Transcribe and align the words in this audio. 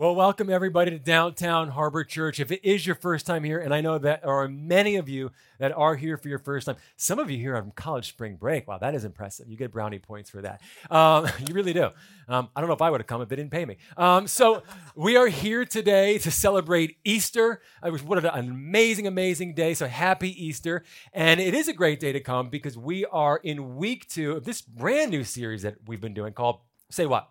Well, 0.00 0.14
welcome 0.14 0.48
everybody 0.48 0.92
to 0.92 0.98
Downtown 1.00 1.70
Harbor 1.70 2.04
Church. 2.04 2.38
If 2.38 2.52
it 2.52 2.60
is 2.62 2.86
your 2.86 2.94
first 2.94 3.26
time 3.26 3.42
here, 3.42 3.58
and 3.58 3.74
I 3.74 3.80
know 3.80 3.98
that 3.98 4.22
there 4.22 4.30
are 4.30 4.46
many 4.46 4.94
of 4.94 5.08
you 5.08 5.32
that 5.58 5.72
are 5.72 5.96
here 5.96 6.16
for 6.16 6.28
your 6.28 6.38
first 6.38 6.66
time, 6.66 6.76
some 6.96 7.18
of 7.18 7.32
you 7.32 7.36
here 7.36 7.56
on 7.56 7.72
college 7.72 8.08
spring 8.08 8.36
break. 8.36 8.68
Wow, 8.68 8.78
that 8.78 8.94
is 8.94 9.04
impressive. 9.04 9.48
You 9.48 9.56
get 9.56 9.72
brownie 9.72 9.98
points 9.98 10.30
for 10.30 10.40
that. 10.42 10.60
Um, 10.88 11.26
you 11.48 11.52
really 11.52 11.72
do. 11.72 11.90
Um, 12.28 12.48
I 12.54 12.60
don't 12.60 12.68
know 12.68 12.76
if 12.76 12.80
I 12.80 12.90
would 12.90 13.00
have 13.00 13.08
come 13.08 13.22
if 13.22 13.28
they 13.28 13.34
didn't 13.34 13.50
pay 13.50 13.64
me. 13.64 13.78
Um, 13.96 14.28
so 14.28 14.62
we 14.94 15.16
are 15.16 15.26
here 15.26 15.64
today 15.64 16.18
to 16.18 16.30
celebrate 16.30 16.98
Easter. 17.02 17.60
It 17.84 17.90
was 17.90 18.04
what 18.04 18.24
an 18.24 18.30
amazing, 18.32 19.08
amazing 19.08 19.54
day. 19.54 19.74
So 19.74 19.88
happy 19.88 20.30
Easter. 20.46 20.84
And 21.12 21.40
it 21.40 21.54
is 21.54 21.66
a 21.66 21.72
great 21.72 21.98
day 21.98 22.12
to 22.12 22.20
come 22.20 22.50
because 22.50 22.78
we 22.78 23.04
are 23.06 23.38
in 23.38 23.74
week 23.74 24.08
two 24.08 24.36
of 24.36 24.44
this 24.44 24.62
brand 24.62 25.10
new 25.10 25.24
series 25.24 25.62
that 25.62 25.78
we've 25.88 26.00
been 26.00 26.14
doing 26.14 26.34
called 26.34 26.60
Say 26.88 27.04
What? 27.04 27.28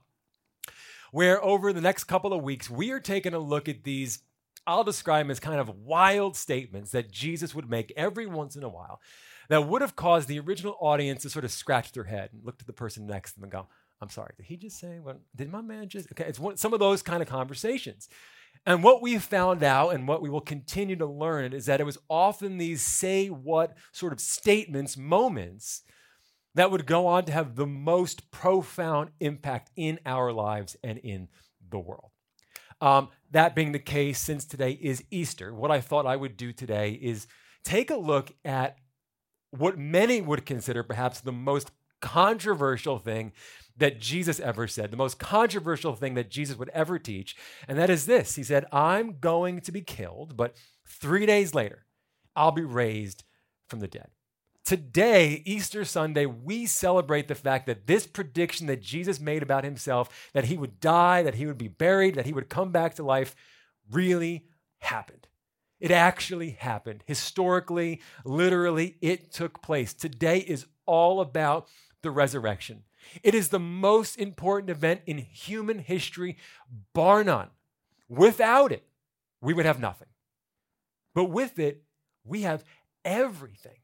Where 1.12 1.44
over 1.44 1.74
the 1.74 1.82
next 1.82 2.06
couple 2.06 2.34
of 2.34 2.44
weeks, 2.44 2.70
we 2.70 2.92
are 2.92 3.00
taking 3.00 3.34
a 3.34 3.40
look 3.40 3.68
at 3.68 3.84
these, 3.84 4.20
I'll 4.66 4.84
describe 4.84 5.26
them 5.26 5.32
as 5.32 5.40
kind 5.40 5.60
of 5.60 5.70
wild 5.70 6.36
statements 6.36 6.92
that 6.92 7.12
Jesus 7.12 7.56
would 7.56 7.70
make 7.70 7.94
every 7.96 8.28
once 8.28 8.56
in 8.56 8.64
a 8.64 8.70
while 8.70 9.02
that 9.50 9.68
would 9.68 9.82
have 9.82 9.96
caused 9.96 10.28
the 10.28 10.40
original 10.40 10.76
audience 10.80 11.22
to 11.22 11.30
sort 11.30 11.46
of 11.46 11.52
scratch 11.52 11.92
their 11.94 12.04
head 12.04 12.30
and 12.34 12.44
look 12.44 12.58
to 12.60 12.66
the 12.66 12.74
person 12.74 13.08
next 13.08 13.34
to 13.34 13.40
them 13.40 13.46
and 13.46 13.52
go, 13.52 13.68
I'm 14.02 14.10
sorry, 14.10 14.34
did 14.38 14.46
he 14.46 14.58
just 14.58 14.80
say, 14.80 15.00
what, 15.00 15.20
did 15.36 15.52
my 15.52 15.62
man 15.62 15.90
just? 15.90 16.12
Okay, 16.12 16.26
it's 16.26 16.40
one, 16.40 16.58
some 16.58 16.74
of 16.74 16.80
those 16.80 17.02
kind 17.02 17.22
of 17.22 17.30
conversations. 17.30 18.10
And 18.66 18.84
what 18.84 19.02
we 19.02 19.18
found 19.18 19.64
out 19.64 19.90
and 19.90 20.08
what 20.08 20.22
we 20.22 20.30
will 20.30 20.42
continue 20.42 20.98
to 20.98 21.06
learn 21.06 21.54
is 21.54 21.66
that 21.68 21.80
it 21.80 21.86
was 21.86 21.98
often 22.10 22.58
these 22.58 22.82
say 22.82 23.28
what 23.28 23.76
sort 23.92 24.14
of 24.14 24.20
statements, 24.20 24.98
moments 24.98 25.84
that 26.56 26.72
would 26.72 26.86
go 26.86 27.08
on 27.08 27.26
to 27.26 27.32
have 27.32 27.56
the 27.56 27.68
most 27.68 28.32
profound 28.32 29.12
impact 29.20 29.72
in 29.76 30.00
our 30.06 30.32
lives 30.32 30.76
and 30.84 30.98
in 31.00 31.28
the 31.70 31.80
world. 31.80 32.12
Um, 32.82 33.10
that 33.32 33.56
being 33.56 33.72
the 33.72 33.80
case, 33.80 34.20
since 34.20 34.46
today 34.46 34.72
is 34.72 35.04
Easter, 35.12 35.54
what 35.54 35.72
I 35.72 35.82
thought 35.82 36.06
I 36.06 36.16
would 36.16 36.38
do 36.38 36.54
today 36.54 36.92
is 36.92 37.28
take 37.64 37.90
a 37.90 37.98
look 37.98 38.32
at 38.46 38.78
what 39.52 39.78
many 39.78 40.22
would 40.22 40.46
consider 40.46 40.84
perhaps 40.84 41.20
the 41.20 41.32
most 41.32 41.72
controversial 42.02 43.00
thing 43.00 43.32
that 43.76 44.00
Jesus 44.00 44.40
ever 44.40 44.68
said, 44.68 44.92
the 44.92 44.98
most 44.98 45.20
controversial 45.20 45.96
thing 45.96 46.16
that 46.16 46.30
Jesus 46.30 46.58
would 46.58 46.70
ever 46.70 46.98
teach. 46.98 47.36
And 47.68 47.78
that 47.78 47.90
is 47.90 48.06
this 48.06 48.36
He 48.36 48.44
said, 48.44 48.66
I'm 48.72 49.20
going 49.20 49.62
to 49.62 49.72
be 49.72 49.82
killed, 49.82 50.36
but 50.36 50.56
three 50.88 51.26
days 51.26 51.54
later, 51.54 51.86
I'll 52.36 52.52
be 52.52 52.64
raised 52.64 53.24
from 53.68 53.80
the 53.80 53.88
dead. 53.88 54.10
Today, 54.68 55.44
Easter 55.46 55.86
Sunday, 55.86 56.26
we 56.26 56.66
celebrate 56.66 57.30
the 57.30 57.36
fact 57.36 57.68
that 57.68 57.88
this 57.88 58.06
prediction 58.06 58.68
that 58.68 58.82
Jesus 58.82 59.18
made 59.18 59.42
about 59.42 59.64
himself, 59.64 60.30
that 60.34 60.44
he 60.44 60.58
would 60.58 60.82
die, 60.82 61.24
that 61.24 61.36
he 61.36 61.46
would 61.46 61.58
be 61.58 61.70
buried, 61.70 62.16
that 62.16 62.26
he 62.26 62.34
would 62.34 62.50
come 62.50 62.74
back 62.74 62.96
to 62.96 63.04
life, 63.04 63.34
really 63.90 64.44
happened. 64.80 65.26
It 65.80 65.90
actually 65.90 66.50
happened. 66.60 67.02
Historically, 67.08 68.02
literally, 68.26 68.98
it 69.00 69.32
took 69.32 69.62
place. 69.62 69.94
Today 69.94 70.40
is 70.40 70.66
all 70.86 71.22
about 71.22 71.70
the 72.02 72.12
resurrection. 72.12 72.84
It 73.24 73.34
is 73.34 73.48
the 73.48 73.60
most 73.60 74.18
important 74.18 74.70
event 74.70 75.00
in 75.06 75.18
human 75.18 75.80
history, 75.80 76.36
bar 76.94 77.24
none. 77.24 77.52
Without 78.10 78.74
it, 78.74 78.84
we 79.40 79.54
would 79.54 79.66
have 79.66 79.80
nothing. 79.80 80.10
But 81.16 81.30
with 81.30 81.58
it, 81.58 81.84
we 82.26 82.42
have 82.42 82.66
everything. 83.06 83.78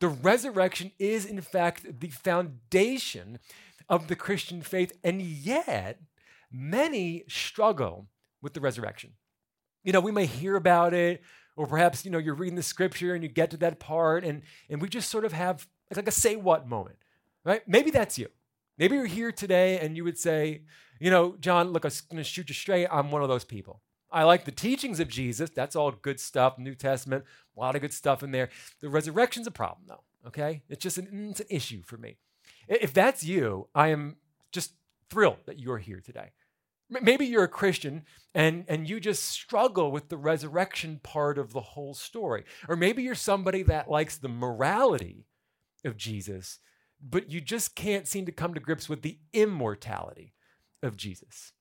The 0.00 0.08
resurrection 0.08 0.92
is, 0.98 1.24
in 1.24 1.40
fact, 1.40 2.00
the 2.00 2.08
foundation 2.08 3.38
of 3.88 4.08
the 4.08 4.16
Christian 4.16 4.62
faith, 4.62 4.92
and 5.04 5.20
yet 5.20 6.00
many 6.50 7.24
struggle 7.28 8.08
with 8.42 8.54
the 8.54 8.60
resurrection. 8.60 9.12
You 9.84 9.92
know, 9.92 10.00
we 10.00 10.12
may 10.12 10.26
hear 10.26 10.56
about 10.56 10.94
it, 10.94 11.22
or 11.56 11.66
perhaps, 11.66 12.04
you 12.04 12.10
know, 12.10 12.18
you're 12.18 12.34
reading 12.34 12.56
the 12.56 12.62
scripture 12.62 13.14
and 13.14 13.22
you 13.22 13.28
get 13.28 13.50
to 13.50 13.56
that 13.58 13.78
part, 13.78 14.24
and, 14.24 14.42
and 14.68 14.80
we 14.80 14.88
just 14.88 15.10
sort 15.10 15.24
of 15.24 15.32
have 15.32 15.66
it's 15.90 15.96
like 15.96 16.08
a 16.08 16.12
say 16.12 16.36
what 16.36 16.68
moment, 16.68 16.96
right? 17.44 17.66
Maybe 17.66 17.90
that's 17.90 18.16
you. 18.16 18.28
Maybe 18.78 18.94
you're 18.94 19.06
here 19.06 19.32
today 19.32 19.80
and 19.80 19.96
you 19.96 20.04
would 20.04 20.18
say, 20.18 20.62
you 21.00 21.10
know, 21.10 21.36
John, 21.40 21.72
look, 21.72 21.84
I'm 21.84 21.90
going 22.10 22.22
to 22.22 22.24
shoot 22.24 22.48
you 22.48 22.54
straight. 22.54 22.86
I'm 22.90 23.10
one 23.10 23.22
of 23.22 23.28
those 23.28 23.44
people. 23.44 23.82
I 24.12 24.24
like 24.24 24.44
the 24.44 24.52
teachings 24.52 25.00
of 25.00 25.08
Jesus. 25.08 25.50
That's 25.50 25.76
all 25.76 25.90
good 25.92 26.20
stuff. 26.20 26.58
New 26.58 26.74
Testament, 26.74 27.24
a 27.56 27.60
lot 27.60 27.74
of 27.74 27.80
good 27.80 27.92
stuff 27.92 28.22
in 28.22 28.32
there. 28.32 28.48
The 28.80 28.88
resurrection's 28.88 29.46
a 29.46 29.52
problem, 29.52 29.86
though. 29.88 30.04
Okay, 30.26 30.62
it's 30.68 30.82
just 30.82 30.98
an, 30.98 31.28
it's 31.30 31.40
an 31.40 31.46
issue 31.48 31.82
for 31.82 31.96
me. 31.96 32.18
If 32.68 32.92
that's 32.92 33.24
you, 33.24 33.68
I 33.74 33.88
am 33.88 34.16
just 34.52 34.72
thrilled 35.08 35.38
that 35.46 35.58
you 35.58 35.72
are 35.72 35.78
here 35.78 36.00
today. 36.00 36.32
Maybe 36.90 37.24
you're 37.24 37.44
a 37.44 37.48
Christian 37.48 38.02
and, 38.34 38.64
and 38.68 38.88
you 38.88 38.98
just 38.98 39.24
struggle 39.24 39.92
with 39.92 40.08
the 40.08 40.16
resurrection 40.16 41.00
part 41.02 41.38
of 41.38 41.52
the 41.52 41.60
whole 41.60 41.94
story. 41.94 42.44
Or 42.68 42.74
maybe 42.74 43.02
you're 43.02 43.14
somebody 43.14 43.62
that 43.62 43.88
likes 43.88 44.18
the 44.18 44.28
morality 44.28 45.26
of 45.84 45.96
Jesus, 45.96 46.58
but 47.00 47.30
you 47.30 47.40
just 47.40 47.76
can't 47.76 48.08
seem 48.08 48.26
to 48.26 48.32
come 48.32 48.54
to 48.54 48.60
grips 48.60 48.88
with 48.88 49.02
the 49.02 49.18
immortality 49.32 50.34
of 50.82 50.96
Jesus. 50.96 51.52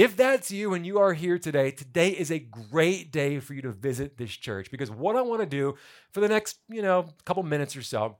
If 0.00 0.16
that's 0.16 0.50
you 0.50 0.72
and 0.72 0.86
you 0.86 0.98
are 0.98 1.12
here 1.12 1.38
today, 1.38 1.72
today 1.72 2.08
is 2.08 2.30
a 2.30 2.38
great 2.38 3.12
day 3.12 3.38
for 3.38 3.52
you 3.52 3.60
to 3.60 3.70
visit 3.70 4.16
this 4.16 4.30
church 4.30 4.70
because 4.70 4.90
what 4.90 5.14
I 5.14 5.20
want 5.20 5.42
to 5.42 5.46
do 5.46 5.74
for 6.10 6.20
the 6.20 6.28
next, 6.28 6.56
you 6.70 6.80
know, 6.80 7.10
couple 7.26 7.42
minutes 7.42 7.76
or 7.76 7.82
so, 7.82 8.16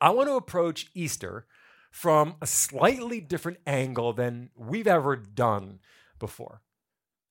I 0.00 0.10
want 0.10 0.28
to 0.28 0.36
approach 0.36 0.90
Easter 0.94 1.44
from 1.90 2.36
a 2.40 2.46
slightly 2.46 3.20
different 3.20 3.58
angle 3.66 4.12
than 4.12 4.50
we've 4.54 4.86
ever 4.86 5.16
done 5.16 5.80
before. 6.20 6.62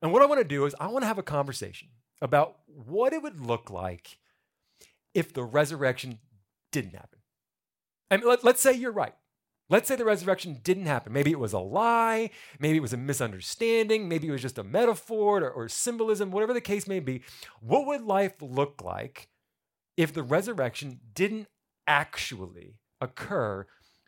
And 0.01 0.11
what 0.11 0.21
I 0.21 0.25
want 0.25 0.41
to 0.41 0.45
do 0.45 0.65
is 0.65 0.75
I 0.77 0.87
want 0.87 1.03
to 1.03 1.07
have 1.07 1.17
a 1.17 1.23
conversation 1.23 1.87
about 2.21 2.57
what 2.65 3.13
it 3.13 3.23
would 3.23 3.39
look 3.39 3.69
like 3.69 4.17
if 5.13 5.33
the 5.33 5.45
resurrection 5.45 6.19
didn't 6.73 6.95
happen. 6.95 7.19
I 8.09 8.17
mean, 8.17 8.27
let, 8.27 8.43
us 8.43 8.59
say 8.59 8.73
you're 8.73 8.91
right. 8.91 9.15
Let's 9.71 9.87
say 9.87 9.95
the 9.95 10.03
resurrection 10.03 10.59
didn't 10.63 10.87
happen. 10.87 11.13
Maybe 11.13 11.31
it 11.31 11.39
was 11.39 11.53
a 11.53 11.59
lie. 11.59 12.31
Maybe 12.59 12.77
it 12.77 12.81
was 12.81 12.91
a 12.91 12.97
misunderstanding. 12.97 14.09
Maybe 14.09 14.27
it 14.27 14.31
was 14.31 14.41
just 14.41 14.57
a 14.57 14.65
metaphor 14.65 15.41
or, 15.41 15.49
or, 15.49 15.69
symbolism, 15.69 16.29
whatever 16.29 16.53
the 16.53 16.59
case 16.59 16.89
may 16.89 16.99
be. 16.99 17.23
What 17.61 17.87
would 17.87 18.01
life 18.01 18.33
look 18.41 18.81
like 18.83 19.29
if 19.95 20.13
the 20.13 20.23
resurrection 20.23 20.99
didn't 21.13 21.47
actually 21.87 22.79
occur 22.99 23.65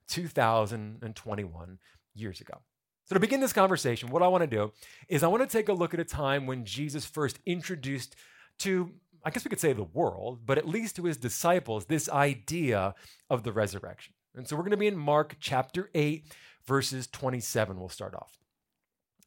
2021 0.09 1.79
years 2.13 2.41
ago? 2.41 2.61
So, 3.05 3.13
to 3.13 3.21
begin 3.21 3.39
this 3.39 3.53
conversation, 3.53 4.09
what 4.09 4.21
I 4.21 4.27
want 4.27 4.41
to 4.41 4.47
do 4.47 4.73
is 5.07 5.23
I 5.23 5.27
want 5.27 5.49
to 5.49 5.57
take 5.57 5.69
a 5.69 5.73
look 5.73 5.93
at 5.93 5.99
a 6.01 6.05
time 6.05 6.45
when 6.45 6.65
Jesus 6.65 7.05
first 7.05 7.39
introduced 7.45 8.17
to, 8.59 8.91
I 9.23 9.29
guess 9.29 9.45
we 9.45 9.49
could 9.49 9.61
say 9.61 9.71
the 9.71 9.83
world, 9.83 10.41
but 10.45 10.57
at 10.57 10.67
least 10.67 10.97
to 10.97 11.05
his 11.05 11.15
disciples, 11.15 11.85
this 11.85 12.09
idea 12.09 12.95
of 13.29 13.43
the 13.43 13.53
resurrection. 13.53 14.13
And 14.35 14.47
so 14.47 14.55
we're 14.55 14.63
going 14.63 14.71
to 14.71 14.77
be 14.77 14.87
in 14.87 14.97
Mark 14.97 15.37
chapter 15.39 15.89
8, 15.93 16.25
verses 16.65 17.07
27. 17.07 17.79
We'll 17.79 17.89
start 17.89 18.15
off. 18.15 18.37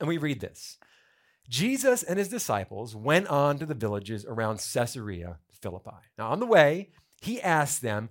And 0.00 0.08
we 0.08 0.18
read 0.18 0.40
this 0.40 0.78
Jesus 1.48 2.02
and 2.02 2.18
his 2.18 2.28
disciples 2.28 2.94
went 2.96 3.28
on 3.28 3.58
to 3.58 3.66
the 3.66 3.74
villages 3.74 4.24
around 4.24 4.58
Caesarea 4.58 5.38
Philippi. 5.60 5.90
Now, 6.18 6.30
on 6.30 6.40
the 6.40 6.46
way, 6.46 6.90
he 7.20 7.40
asked 7.40 7.82
them, 7.82 8.10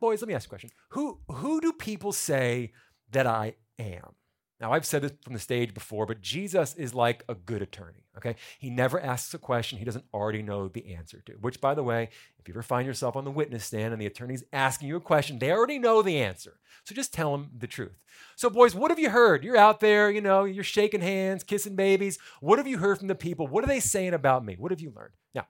Boys, 0.00 0.20
let 0.20 0.28
me 0.28 0.34
ask 0.34 0.46
you 0.46 0.48
a 0.48 0.50
question. 0.50 0.70
Who, 0.90 1.20
who 1.30 1.60
do 1.60 1.72
people 1.72 2.12
say 2.12 2.72
that 3.10 3.26
I 3.26 3.54
am? 3.78 4.14
Now, 4.60 4.72
I've 4.72 4.86
said 4.86 5.02
this 5.02 5.12
from 5.22 5.32
the 5.32 5.40
stage 5.40 5.74
before, 5.74 6.06
but 6.06 6.20
Jesus 6.20 6.74
is 6.76 6.94
like 6.94 7.24
a 7.28 7.34
good 7.34 7.60
attorney, 7.60 8.04
okay? 8.16 8.36
He 8.58 8.70
never 8.70 9.00
asks 9.00 9.34
a 9.34 9.38
question 9.38 9.78
he 9.78 9.84
doesn't 9.84 10.04
already 10.14 10.42
know 10.42 10.68
the 10.68 10.94
answer 10.94 11.20
to, 11.26 11.32
which, 11.32 11.60
by 11.60 11.74
the 11.74 11.82
way, 11.82 12.08
if 12.38 12.46
you 12.46 12.54
ever 12.54 12.62
find 12.62 12.86
yourself 12.86 13.16
on 13.16 13.24
the 13.24 13.32
witness 13.32 13.64
stand 13.64 13.92
and 13.92 14.00
the 14.00 14.06
attorney's 14.06 14.44
asking 14.52 14.88
you 14.88 14.96
a 14.96 15.00
question, 15.00 15.40
they 15.40 15.50
already 15.50 15.78
know 15.78 16.02
the 16.02 16.18
answer. 16.18 16.60
So 16.84 16.94
just 16.94 17.12
tell 17.12 17.32
them 17.32 17.50
the 17.56 17.66
truth. 17.66 17.98
So, 18.36 18.48
boys, 18.48 18.76
what 18.76 18.92
have 18.92 18.98
you 19.00 19.10
heard? 19.10 19.42
You're 19.42 19.56
out 19.56 19.80
there, 19.80 20.08
you 20.08 20.20
know, 20.20 20.44
you're 20.44 20.62
shaking 20.62 21.00
hands, 21.00 21.42
kissing 21.42 21.74
babies. 21.74 22.18
What 22.40 22.58
have 22.58 22.68
you 22.68 22.78
heard 22.78 22.98
from 22.98 23.08
the 23.08 23.14
people? 23.16 23.48
What 23.48 23.64
are 23.64 23.68
they 23.68 23.80
saying 23.80 24.14
about 24.14 24.44
me? 24.44 24.54
What 24.56 24.70
have 24.70 24.80
you 24.80 24.92
learned? 24.94 25.14
Now, 25.34 25.46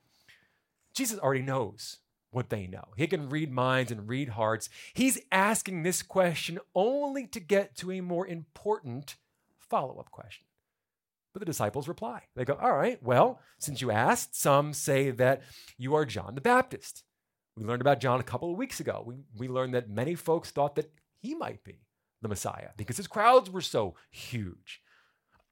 Jesus 0.95 1.19
already 1.19 1.43
knows 1.43 1.99
what 2.35 2.51
they 2.51 2.67
know. 2.67 2.85
He 2.97 3.07
can 3.07 3.29
read 3.29 3.53
minds 3.53 3.93
and 3.93 4.09
read 4.09 4.31
hearts. 4.31 4.69
He's 4.93 5.21
asking 5.31 5.83
this 5.83 6.03
question 6.03 6.59
only 6.75 7.27
to 7.29 7.41
get 7.41 7.77
to 7.77 7.93
a 7.93 8.01
more 8.01 8.27
important 8.27 9.17
follow 9.59 9.99
up 9.99 10.11
question. 10.11 10.47
But 11.33 11.41
the 11.41 11.47
disciples 11.47 11.89
reply. 11.89 12.23
They 12.37 12.45
go, 12.45 12.55
All 12.55 12.77
right, 12.77 13.03
well, 13.03 13.41
since 13.59 13.81
you 13.81 13.91
asked, 13.91 14.41
some 14.41 14.73
say 14.73 15.11
that 15.11 15.43
you 15.77 15.95
are 15.95 16.05
John 16.05 16.35
the 16.35 16.41
Baptist. 16.41 17.03
We 17.57 17.65
learned 17.65 17.83
about 17.83 18.01
John 18.01 18.21
a 18.21 18.25
couple 18.25 18.51
of 18.51 18.59
weeks 18.59 18.81
ago. 18.81 19.03
We, 19.07 19.17
we 19.37 19.49
learned 19.49 19.75
that 19.75 19.89
many 19.89 20.15
folks 20.15 20.51
thought 20.51 20.75
that 20.77 20.93
he 21.21 21.35
might 21.35 21.63
be 21.65 21.81
the 22.23 22.29
Messiah 22.29 22.71
because 22.77 22.97
his 22.97 23.07
crowds 23.07 23.51
were 23.51 23.61
so 23.61 23.95
huge. 24.11 24.81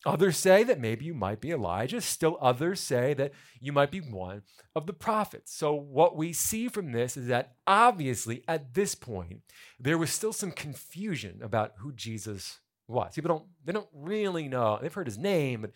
Others 0.05 0.37
say 0.37 0.65
that 0.65 0.81
maybe 0.81 1.05
you 1.05 1.15
might 1.15 1.41
be 1.41 1.53
Elijah. 1.53 2.01
Still 2.01 2.37
others 2.41 2.81
say 2.81 3.15
that 3.15 3.33
you 3.61 3.73
might 3.73 3.93
be 3.93 4.01
one 4.01 4.43
of 4.75 4.87
the 4.87 4.93
prophets. 4.93 5.55
So, 5.55 5.75
what 5.75 6.17
we 6.17 6.33
see 6.33 6.69
from 6.69 6.91
this 6.91 7.17
is 7.17 7.29
that 7.29 7.55
obviously 7.69 8.43
at 8.49 8.75
this 8.75 8.97
point, 8.97 9.43
there 9.79 9.99
was 9.99 10.11
still 10.11 10.33
some 10.33 10.51
confusion 10.51 11.41
about 11.41 11.75
who 11.79 11.93
Jesus 11.93 12.59
was. 12.89 13.15
People 13.15 13.29
don't, 13.29 13.45
they 13.65 13.73
don't 13.73 13.89
really 13.93 14.49
know. 14.49 14.79
They've 14.83 14.93
heard 14.93 15.07
his 15.07 15.19
name, 15.19 15.61
but 15.63 15.71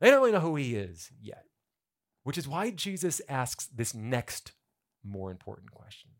They 0.00 0.10
don't 0.10 0.20
really 0.20 0.32
know 0.32 0.40
who 0.40 0.56
he 0.56 0.76
is 0.76 1.10
yet, 1.20 1.44
which 2.22 2.38
is 2.38 2.46
why 2.46 2.70
Jesus 2.70 3.20
asks 3.28 3.66
this 3.66 3.94
next 3.94 4.52
more 5.02 5.30
important 5.32 5.72
question. 5.72 6.10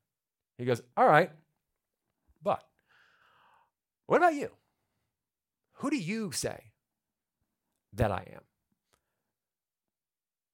He 0.59 0.65
goes, 0.65 0.83
All 0.97 1.07
right, 1.07 1.31
but 2.43 2.65
what 4.07 4.17
about 4.17 4.35
you? 4.35 4.51
Who 5.75 5.91
do 5.91 5.97
you 5.97 6.33
say 6.33 6.73
that 7.97 8.11
I 8.11 8.27
am? 8.35 8.43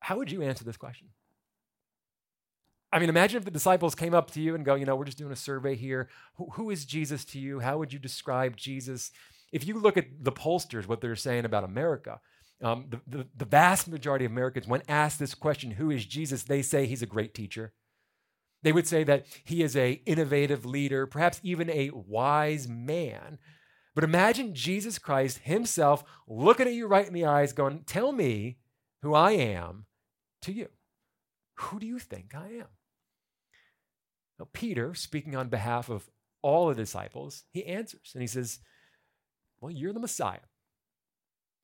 How 0.00 0.16
would 0.18 0.30
you 0.30 0.42
answer 0.42 0.64
this 0.64 0.76
question? 0.76 1.08
I 2.92 2.98
mean, 2.98 3.08
imagine 3.08 3.38
if 3.38 3.44
the 3.44 3.50
disciples 3.50 3.94
came 3.94 4.12
up 4.12 4.30
to 4.32 4.40
you 4.40 4.54
and 4.54 4.64
go, 4.64 4.74
you 4.74 4.84
know, 4.84 4.96
we're 4.96 5.06
just 5.06 5.16
doing 5.16 5.32
a 5.32 5.36
survey 5.36 5.74
here. 5.74 6.08
who, 6.36 6.50
who 6.52 6.70
is 6.70 6.84
Jesus 6.84 7.24
to 7.26 7.38
you? 7.38 7.60
How 7.60 7.78
would 7.78 7.92
you 7.92 7.98
describe 7.98 8.56
Jesus? 8.56 9.10
If 9.50 9.66
you 9.66 9.78
look 9.78 9.96
at 9.96 10.06
the 10.20 10.32
pollsters, 10.32 10.86
what 10.86 11.00
they're 11.00 11.16
saying 11.16 11.46
about 11.46 11.64
America, 11.64 12.20
um, 12.62 12.86
the, 12.90 13.00
the, 13.06 13.26
the 13.36 13.44
vast 13.44 13.88
majority 13.88 14.26
of 14.26 14.30
Americans, 14.30 14.68
when 14.68 14.82
asked 14.88 15.18
this 15.18 15.34
question, 15.34 15.72
who 15.72 15.90
is 15.90 16.04
Jesus, 16.04 16.42
they 16.42 16.62
say 16.62 16.86
he's 16.86 17.02
a 17.02 17.06
great 17.06 17.34
teacher. 17.34 17.72
They 18.62 18.72
would 18.72 18.86
say 18.86 19.04
that 19.04 19.26
he 19.44 19.62
is 19.62 19.74
a 19.76 20.02
innovative 20.06 20.64
leader, 20.64 21.06
perhaps 21.06 21.40
even 21.42 21.68
a 21.70 21.90
wise 21.92 22.68
man. 22.68 23.38
But 23.94 24.04
imagine 24.04 24.54
Jesus 24.54 24.98
Christ 24.98 25.38
himself 25.38 26.04
looking 26.26 26.66
at 26.66 26.72
you 26.72 26.86
right 26.86 27.06
in 27.06 27.12
the 27.12 27.26
eyes, 27.26 27.52
going, 27.52 27.84
Tell 27.84 28.12
me 28.12 28.58
who 29.02 29.14
I 29.14 29.32
am 29.32 29.86
to 30.42 30.52
you. 30.52 30.68
Who 31.56 31.78
do 31.78 31.86
you 31.86 31.98
think 31.98 32.34
I 32.34 32.46
am? 32.46 32.68
Now, 34.38 34.48
Peter, 34.52 34.94
speaking 34.94 35.36
on 35.36 35.48
behalf 35.48 35.88
of 35.88 36.08
all 36.42 36.68
the 36.68 36.74
disciples, 36.74 37.44
he 37.52 37.64
answers 37.66 38.10
and 38.14 38.22
he 38.22 38.26
says, 38.26 38.60
Well, 39.60 39.70
you're 39.70 39.92
the 39.92 40.00
Messiah. 40.00 40.40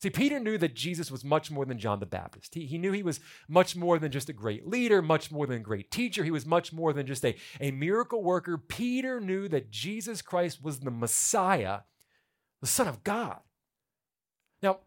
See, 0.01 0.11
Peter 0.11 0.39
knew 0.39 0.59
that 0.59 0.77
Jesus 0.77 1.11
was 1.11 1.25
much 1.25 1.51
more 1.51 1.65
than 1.65 1.79
John 1.79 1.99
the 1.99 2.07
Baptist. 2.07 2.55
He, 2.55 2.67
he 2.67 2.79
knew 2.79 2.93
he 2.93 3.03
was 3.03 3.19
much 3.49 3.75
more 3.75 3.99
than 3.99 4.13
just 4.13 4.29
a 4.29 4.33
great 4.33 4.65
leader, 4.65 5.03
much 5.03 5.33
more 5.33 5.45
than 5.45 5.57
a 5.57 5.61
great 5.61 5.91
teacher. 5.91 6.23
He 6.23 6.31
was 6.31 6.47
much 6.47 6.73
more 6.73 6.93
than 6.93 7.05
just 7.05 7.25
a, 7.25 7.35
a 7.61 7.73
miracle 7.73 8.23
worker. 8.23 8.57
Peter 8.57 9.21
knew 9.21 9.49
that 9.49 9.73
Jesus 9.73 10.23
Christ 10.23 10.63
was 10.63 10.79
the 10.79 10.93
Messiah, 10.93 11.81
the 12.61 12.67
Son 12.67 12.89
of 12.89 13.05
God. 13.05 13.41
Now, 14.63 14.79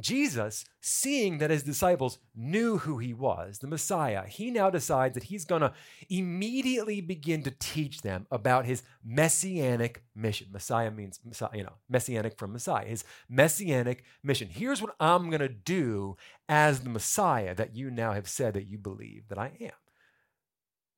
Jesus, 0.00 0.64
seeing 0.80 1.38
that 1.38 1.50
his 1.50 1.62
disciples 1.62 2.18
knew 2.34 2.78
who 2.78 2.98
he 2.98 3.12
was, 3.12 3.58
the 3.58 3.66
Messiah, 3.66 4.24
he 4.26 4.50
now 4.50 4.70
decides 4.70 5.14
that 5.14 5.24
he's 5.24 5.44
going 5.44 5.60
to 5.60 5.74
immediately 6.08 7.02
begin 7.02 7.42
to 7.42 7.50
teach 7.50 8.00
them 8.00 8.26
about 8.30 8.64
his 8.64 8.82
messianic 9.04 10.02
mission. 10.14 10.48
Messiah 10.50 10.90
means, 10.90 11.20
you 11.52 11.62
know, 11.62 11.74
messianic 11.90 12.38
from 12.38 12.52
Messiah, 12.52 12.86
his 12.86 13.04
messianic 13.28 14.04
mission. 14.22 14.48
Here's 14.50 14.80
what 14.80 14.96
I'm 14.98 15.28
going 15.28 15.40
to 15.40 15.48
do 15.48 16.16
as 16.48 16.80
the 16.80 16.90
Messiah 16.90 17.54
that 17.54 17.76
you 17.76 17.90
now 17.90 18.12
have 18.12 18.28
said 18.28 18.54
that 18.54 18.66
you 18.66 18.78
believe 18.78 19.28
that 19.28 19.38
I 19.38 19.52
am. 19.60 19.72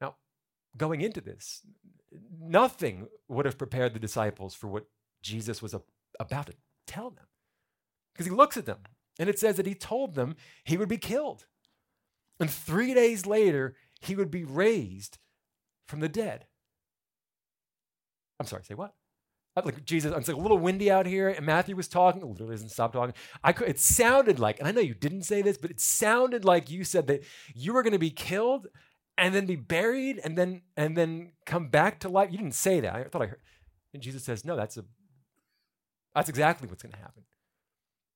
Now, 0.00 0.14
going 0.76 1.00
into 1.00 1.20
this, 1.20 1.66
nothing 2.40 3.08
would 3.26 3.44
have 3.44 3.58
prepared 3.58 3.92
the 3.92 3.98
disciples 3.98 4.54
for 4.54 4.68
what 4.68 4.86
Jesus 5.24 5.62
was 5.62 5.74
about 6.20 6.46
to 6.46 6.54
tell 6.86 7.10
them. 7.10 7.26
Because 8.12 8.26
he 8.26 8.32
looks 8.32 8.56
at 8.56 8.66
them 8.66 8.78
and 9.18 9.28
it 9.28 9.38
says 9.38 9.56
that 9.56 9.66
he 9.66 9.74
told 9.74 10.14
them 10.14 10.36
he 10.64 10.76
would 10.76 10.88
be 10.88 10.98
killed. 10.98 11.46
And 12.38 12.50
three 12.50 12.94
days 12.94 13.26
later, 13.26 13.74
he 14.00 14.14
would 14.14 14.30
be 14.30 14.44
raised 14.44 15.18
from 15.88 16.00
the 16.00 16.08
dead. 16.08 16.46
I'm 18.38 18.46
sorry, 18.46 18.64
say 18.64 18.74
what? 18.74 18.94
Like 19.56 19.84
Jesus, 19.84 20.12
it's 20.12 20.26
like 20.26 20.36
a 20.36 20.40
little 20.40 20.58
windy 20.58 20.90
out 20.90 21.06
here, 21.06 21.28
and 21.28 21.46
Matthew 21.46 21.76
was 21.76 21.86
talking. 21.86 22.22
Literally 22.22 22.54
doesn't 22.54 22.70
stop 22.70 22.92
talking. 22.92 23.14
I 23.44 23.52
could, 23.52 23.68
it 23.68 23.78
sounded 23.78 24.40
like, 24.40 24.58
and 24.58 24.66
I 24.66 24.72
know 24.72 24.80
you 24.80 24.94
didn't 24.94 25.22
say 25.22 25.42
this, 25.42 25.56
but 25.56 25.70
it 25.70 25.80
sounded 25.80 26.44
like 26.44 26.70
you 26.70 26.82
said 26.82 27.06
that 27.06 27.22
you 27.54 27.72
were 27.72 27.84
going 27.84 27.92
to 27.92 27.98
be 28.00 28.10
killed 28.10 28.66
and 29.16 29.32
then 29.32 29.46
be 29.46 29.54
buried 29.54 30.20
and 30.24 30.36
then 30.36 30.62
and 30.76 30.96
then 30.96 31.32
come 31.46 31.68
back 31.68 32.00
to 32.00 32.08
life. 32.08 32.32
You 32.32 32.38
didn't 32.38 32.54
say 32.54 32.80
that. 32.80 32.94
I 32.94 33.04
thought 33.04 33.22
I 33.22 33.26
heard. 33.26 33.42
And 33.92 34.02
Jesus 34.02 34.24
says, 34.24 34.44
no, 34.44 34.56
that's 34.56 34.76
a 34.76 34.84
that's 36.14 36.28
exactly 36.28 36.68
what's 36.68 36.82
going 36.82 36.92
to 36.92 36.98
happen. 36.98 37.24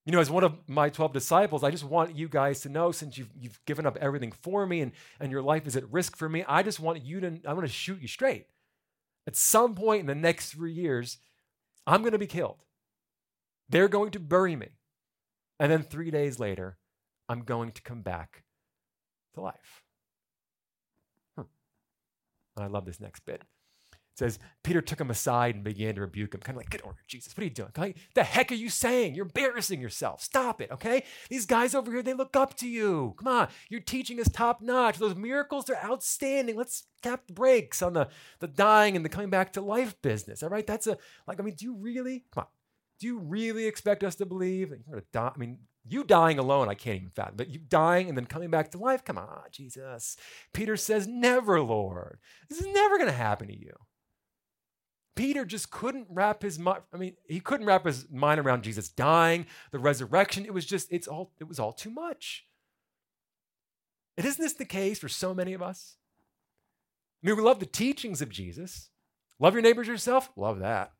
You 0.07 0.13
know, 0.13 0.21
as 0.21 0.31
one 0.31 0.45
of 0.45 0.57
my 0.67 0.89
12 0.89 1.13
disciples, 1.13 1.63
I 1.63 1.71
just 1.71 1.85
want 1.85 2.17
you 2.17 2.29
guys 2.29 2.61
to 2.61 2.69
know 2.69 2.93
since 2.93 3.19
you've, 3.19 3.31
you've 3.39 3.61
given 3.67 3.85
up 3.85 3.99
everything 3.99 4.33
for 4.33 4.65
me 4.67 4.81
and, 4.81 4.93
and 5.21 5.31
your 5.31 5.43
life 5.43 5.67
is 5.67 5.77
at 5.77 5.91
risk 5.93 6.17
for 6.17 6.29
me, 6.29 6.45
I 6.49 6.63
just 6.63 6.81
want 6.81 7.05
you 7.05 7.21
to, 7.21 7.41
I 7.47 7.53
want 7.53 7.67
to 7.67 7.73
shoot 7.73 8.01
you 8.01 8.09
straight. 8.09 8.47
At 9.27 9.37
some 9.37 9.75
point 9.75 10.01
in 10.01 10.07
the 10.07 10.15
next 10.15 10.53
three 10.53 10.73
years, 10.73 11.19
I'm 11.87 12.01
going 12.01 12.13
to 12.13 12.19
be 12.19 12.27
killed. 12.27 12.65
They're 13.69 13.89
going 13.89 14.13
to 14.13 14.21
bury 14.21 14.57
me. 14.57 14.69
And 15.61 15.71
then 15.71 15.83
three 15.83 16.11
days 16.11 16.39
later, 16.39 16.79
I'm 17.29 17.43
going 17.43 17.73
to 17.73 17.83
come 17.83 18.01
back 18.01 18.45
to 19.35 19.43
life. 19.43 19.83
Hmm. 21.37 21.43
I 22.57 22.69
love 22.69 22.87
this 22.87 23.01
next 23.01 23.27
bit 23.27 23.43
says 24.19 24.39
Peter 24.65 24.81
took 24.81 25.01
him 25.01 25.11
aside 25.11 25.55
and 25.55 25.63
began 25.63 25.95
to 25.95 26.01
rebuke 26.01 26.35
him, 26.35 26.41
kind 26.41 26.57
of 26.57 26.61
like, 26.61 26.71
get 26.71 26.83
over 26.83 26.97
Jesus. 27.07 27.37
What 27.37 27.43
are 27.43 27.45
you 27.45 27.51
doing? 27.51 27.69
Okay? 27.69 27.95
The 28.15 28.25
heck 28.25 28.51
are 28.51 28.57
you 28.57 28.69
saying? 28.69 29.15
You're 29.15 29.27
embarrassing 29.27 29.81
yourself. 29.81 30.21
Stop 30.21 30.61
it, 30.61 30.71
okay? 30.73 31.05
These 31.31 31.47
guys 31.47 31.75
over 31.75 31.91
here, 31.91 32.03
they 32.03 32.15
look 32.15 32.37
up 32.37 32.55
to 32.57 32.69
you. 32.69 33.15
Come 33.19 33.29
on, 33.29 33.49
your 33.69 33.81
teaching 33.81 34.19
is 34.19 34.29
top 34.29 34.61
notch. 34.61 34.99
Those 34.99 35.15
miracles, 35.15 35.67
they're 35.67 35.83
outstanding. 35.83 36.57
Let's 36.57 36.85
tap 37.01 37.27
the 37.29 37.33
brakes 37.33 37.81
on 37.81 37.93
the, 37.93 38.09
the 38.41 38.49
dying 38.49 38.97
and 38.97 39.05
the 39.05 39.09
coming 39.09 39.31
back 39.31 39.53
to 39.53 39.61
life 39.61 40.01
business. 40.03 40.43
All 40.43 40.49
right? 40.49 40.67
That's 40.67 40.89
a 40.89 40.99
like, 41.27 41.39
I 41.39 41.43
mean, 41.43 41.55
do 41.55 41.65
you 41.65 41.77
really 41.77 42.25
come 42.35 42.43
on? 42.43 42.49
Do 42.99 43.07
you 43.07 43.21
really 43.21 43.67
expect 43.67 44.03
us 44.03 44.17
to 44.17 44.27
believe 44.27 44.71
that 44.71 44.81
you're 44.85 44.97
gonna 44.97 45.07
die? 45.13 45.33
I 45.33 45.39
mean, 45.39 45.59
you 45.87 46.03
dying 46.03 46.41
alone, 46.41 46.69
I 46.69 46.75
can't 46.75 46.97
even 46.97 47.11
fathom. 47.11 47.37
But 47.37 47.49
you 47.49 47.61
dying 47.61 48.09
and 48.09 48.19
then 48.19 48.27
coming 48.27 48.51
back 48.51 48.73
to 48.73 48.79
life, 48.79 49.05
come 49.05 49.19
on, 49.19 49.43
Jesus. 49.53 50.17
Peter 50.53 50.77
says, 50.77 51.07
Never, 51.07 51.61
Lord. 51.61 52.19
This 52.49 52.61
is 52.61 52.67
never 52.67 52.99
gonna 52.99 53.13
happen 53.13 53.47
to 53.47 53.57
you. 53.57 53.73
Peter 55.19 55.45
just 55.45 55.73
couldn't 55.73 56.07
wrap 56.09 56.43
his 56.43 56.61
mind. 56.61 56.83
I 56.95 56.97
mean, 56.97 57.15
he 57.27 57.41
couldn't 57.41 57.67
wrap 57.67 57.85
his 57.85 58.09
mind 58.09 58.39
around 58.39 58.63
Jesus 58.63 58.89
dying, 58.89 59.47
the 59.73 59.81
resurrection. 59.81 60.45
It 60.45 60.55
was 60.55 60.65
just, 60.65 60.93
it's 60.93 61.09
all, 61.09 61.33
it 61.41 61.49
was 61.49 61.59
all 61.59 61.73
too 61.73 61.91
much. 61.91 62.47
And 64.17 64.25
isn't 64.25 64.41
this 64.41 64.53
the 64.53 64.65
case 64.65 65.01
for 65.01 65.09
so 65.09 65.35
many 65.35 65.55
of 65.55 65.61
us? 65.61 65.97
I 67.21 67.27
mean, 67.27 67.37
we 67.37 67.43
love 67.43 67.59
the 67.59 67.67
teachings 67.67 68.23
of 68.23 68.29
Jesus. 68.29 68.91
Love 69.41 69.55
your 69.55 69.63
neighbors 69.63 69.89
yourself. 69.89 70.31
Love 70.37 70.61
that. 70.61 70.93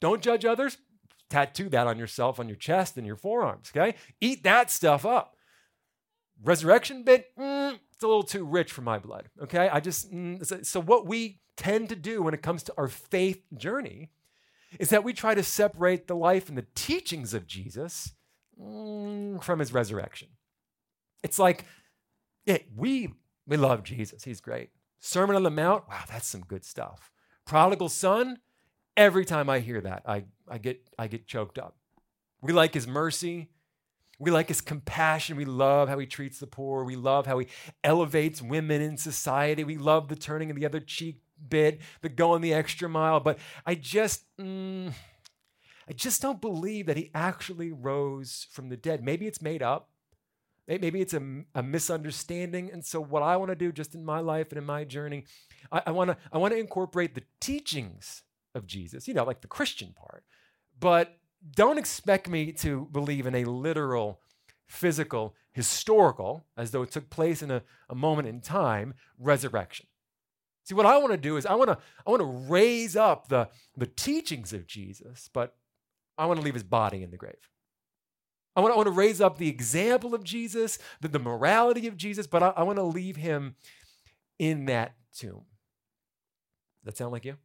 Don't 0.00 0.20
judge 0.20 0.44
others. 0.44 0.78
Tattoo 1.30 1.68
that 1.68 1.86
on 1.86 1.96
yourself, 1.96 2.40
on 2.40 2.48
your 2.48 2.56
chest 2.56 2.96
and 2.96 3.06
your 3.06 3.14
forearms, 3.14 3.70
okay? 3.72 3.94
Eat 4.20 4.42
that 4.42 4.68
stuff 4.68 5.06
up. 5.06 5.36
Resurrection 6.42 7.04
bit, 7.04 7.26
mm, 7.38 7.78
it's 7.98 8.04
a 8.04 8.06
little 8.06 8.22
too 8.22 8.44
rich 8.44 8.70
for 8.70 8.82
my 8.82 9.00
blood, 9.00 9.28
okay? 9.42 9.68
I 9.68 9.80
just, 9.80 10.12
mm, 10.12 10.64
so, 10.64 10.80
what 10.80 11.04
we 11.04 11.40
tend 11.56 11.88
to 11.88 11.96
do 11.96 12.22
when 12.22 12.32
it 12.32 12.42
comes 12.42 12.62
to 12.62 12.74
our 12.78 12.86
faith 12.86 13.42
journey 13.56 14.12
is 14.78 14.90
that 14.90 15.02
we 15.02 15.12
try 15.12 15.34
to 15.34 15.42
separate 15.42 16.06
the 16.06 16.14
life 16.14 16.48
and 16.48 16.56
the 16.56 16.66
teachings 16.76 17.34
of 17.34 17.48
Jesus 17.48 18.12
mm, 18.56 19.42
from 19.42 19.58
his 19.58 19.72
resurrection. 19.72 20.28
It's 21.24 21.40
like, 21.40 21.64
yeah, 22.46 22.58
we, 22.76 23.14
we 23.48 23.56
love 23.56 23.82
Jesus. 23.82 24.22
He's 24.22 24.40
great. 24.40 24.70
Sermon 25.00 25.34
on 25.34 25.42
the 25.42 25.50
Mount, 25.50 25.88
wow, 25.88 26.04
that's 26.08 26.28
some 26.28 26.42
good 26.42 26.64
stuff. 26.64 27.10
Prodigal 27.46 27.88
son, 27.88 28.38
every 28.96 29.24
time 29.24 29.50
I 29.50 29.58
hear 29.58 29.80
that, 29.80 30.04
I, 30.06 30.26
I, 30.46 30.58
get, 30.58 30.88
I 30.96 31.08
get 31.08 31.26
choked 31.26 31.58
up. 31.58 31.74
We 32.40 32.52
like 32.52 32.74
his 32.74 32.86
mercy. 32.86 33.48
We 34.18 34.30
like 34.30 34.48
his 34.48 34.60
compassion. 34.60 35.36
We 35.36 35.44
love 35.44 35.88
how 35.88 35.98
he 35.98 36.06
treats 36.06 36.40
the 36.40 36.46
poor. 36.46 36.84
We 36.84 36.96
love 36.96 37.26
how 37.26 37.38
he 37.38 37.46
elevates 37.84 38.42
women 38.42 38.82
in 38.82 38.96
society. 38.96 39.62
We 39.62 39.78
love 39.78 40.08
the 40.08 40.16
turning 40.16 40.50
of 40.50 40.56
the 40.56 40.66
other 40.66 40.80
cheek 40.80 41.22
bit, 41.48 41.80
the 42.02 42.08
going 42.08 42.42
the 42.42 42.52
extra 42.52 42.88
mile. 42.88 43.20
But 43.20 43.38
I 43.64 43.76
just, 43.76 44.24
mm, 44.40 44.92
I 45.88 45.92
just 45.92 46.20
don't 46.20 46.40
believe 46.40 46.86
that 46.86 46.96
he 46.96 47.10
actually 47.14 47.70
rose 47.70 48.46
from 48.50 48.68
the 48.68 48.76
dead. 48.76 49.04
Maybe 49.04 49.26
it's 49.26 49.40
made 49.40 49.62
up. 49.62 49.88
Maybe 50.66 51.00
it's 51.00 51.14
a, 51.14 51.44
a 51.54 51.62
misunderstanding. 51.62 52.70
And 52.70 52.84
so, 52.84 53.00
what 53.00 53.22
I 53.22 53.38
want 53.38 53.50
to 53.50 53.54
do, 53.54 53.72
just 53.72 53.94
in 53.94 54.04
my 54.04 54.20
life 54.20 54.48
and 54.50 54.58
in 54.58 54.64
my 54.64 54.84
journey, 54.84 55.24
I 55.72 55.90
want 55.92 56.10
to 56.10 56.16
I 56.30 56.36
want 56.36 56.52
to 56.52 56.60
incorporate 56.60 57.14
the 57.14 57.22
teachings 57.40 58.22
of 58.54 58.66
Jesus. 58.66 59.08
You 59.08 59.14
know, 59.14 59.24
like 59.24 59.40
the 59.40 59.48
Christian 59.48 59.94
part, 59.94 60.24
but 60.78 61.16
don't 61.54 61.78
expect 61.78 62.28
me 62.28 62.52
to 62.52 62.88
believe 62.92 63.26
in 63.26 63.34
a 63.34 63.44
literal, 63.44 64.20
physical, 64.66 65.34
historical, 65.52 66.46
as 66.56 66.70
though 66.70 66.82
it 66.82 66.90
took 66.90 67.10
place 67.10 67.42
in 67.42 67.50
a, 67.50 67.62
a 67.88 67.94
moment 67.94 68.28
in 68.28 68.40
time, 68.40 68.94
resurrection. 69.18 69.86
See, 70.64 70.74
what 70.74 70.86
I 70.86 70.98
want 70.98 71.12
to 71.12 71.16
do 71.18 71.36
is 71.36 71.46
I 71.46 71.54
want 71.54 71.70
to 71.70 71.78
I 72.06 72.10
want 72.10 72.20
to 72.20 72.50
raise 72.50 72.94
up 72.94 73.28
the, 73.28 73.48
the 73.76 73.86
teachings 73.86 74.52
of 74.52 74.66
Jesus, 74.66 75.30
but 75.32 75.56
I 76.18 76.26
want 76.26 76.40
to 76.40 76.44
leave 76.44 76.54
his 76.54 76.64
body 76.64 77.02
in 77.02 77.10
the 77.10 77.16
grave. 77.16 77.48
I 78.54 78.60
want, 78.60 78.74
I 78.74 78.76
want 78.76 78.88
to 78.88 78.92
raise 78.92 79.20
up 79.20 79.38
the 79.38 79.48
example 79.48 80.14
of 80.14 80.24
Jesus, 80.24 80.78
the, 81.00 81.08
the 81.08 81.20
morality 81.20 81.86
of 81.86 81.96
Jesus, 81.96 82.26
but 82.26 82.42
I, 82.42 82.48
I 82.56 82.62
want 82.64 82.76
to 82.78 82.82
leave 82.82 83.16
him 83.16 83.54
in 84.38 84.66
that 84.66 84.94
tomb. 85.16 85.44
Does 86.84 86.94
that 86.94 86.96
sound 86.98 87.12
like 87.12 87.24
you? 87.24 87.36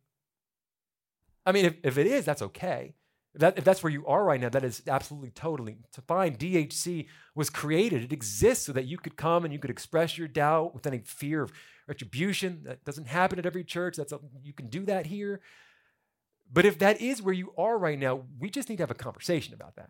I 1.46 1.52
mean, 1.52 1.66
if, 1.66 1.76
if 1.84 1.98
it 1.98 2.08
is, 2.08 2.26
that's 2.26 2.42
okay. 2.42 2.96
That, 3.36 3.58
if 3.58 3.64
that's 3.64 3.82
where 3.82 3.92
you 3.92 4.06
are 4.06 4.24
right 4.24 4.40
now, 4.40 4.50
that 4.50 4.64
is 4.64 4.84
absolutely 4.88 5.32
totally 5.32 5.78
fine. 6.08 6.36
DHC 6.36 7.08
was 7.34 7.50
created, 7.50 8.04
it 8.04 8.14
exists 8.14 8.66
so 8.66 8.74
that 8.74 8.86
you 8.86 8.98
could 8.98 9.18
come 9.18 9.44
and 9.44 9.52
you 9.52 9.60
could 9.60 9.72
express 9.72 10.18
your 10.18 10.28
doubt 10.28 10.76
with 10.76 10.86
any 10.86 11.00
fear 11.00 11.42
of 11.42 11.52
retribution. 11.88 12.62
That 12.64 12.86
doesn't 12.86 13.08
happen 13.08 13.40
at 13.40 13.46
every 13.46 13.64
church. 13.64 13.98
That's 13.98 14.12
a, 14.12 14.20
you 14.44 14.54
can 14.54 14.68
do 14.68 14.86
that 14.86 15.08
here. 15.08 15.42
But 16.52 16.66
if 16.66 16.78
that 16.80 17.02
is 17.02 17.22
where 17.22 17.34
you 17.34 17.54
are 17.58 17.78
right 17.78 17.98
now, 17.98 18.22
we 18.40 18.52
just 18.52 18.70
need 18.70 18.78
to 18.78 18.84
have 18.84 18.92
a 18.92 18.96
conversation 18.96 19.56
about 19.56 19.76
that. 19.78 19.90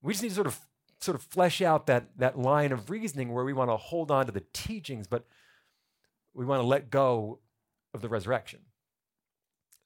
We 0.00 0.14
just 0.14 0.22
need 0.22 0.30
to 0.30 0.34
sort 0.34 0.46
of 0.46 0.58
sort 1.00 1.14
of 1.14 1.22
flesh 1.22 1.60
out 1.60 1.86
that, 1.86 2.08
that 2.16 2.38
line 2.38 2.72
of 2.72 2.88
reasoning 2.88 3.32
where 3.32 3.44
we 3.44 3.52
want 3.52 3.70
to 3.70 3.76
hold 3.76 4.10
on 4.10 4.24
to 4.26 4.32
the 4.32 4.42
teachings, 4.54 5.06
but 5.06 5.26
we 6.32 6.44
want 6.44 6.62
to 6.62 6.66
let 6.66 6.90
go 6.90 7.40
of 7.92 8.00
the 8.00 8.08
resurrection. 8.08 8.60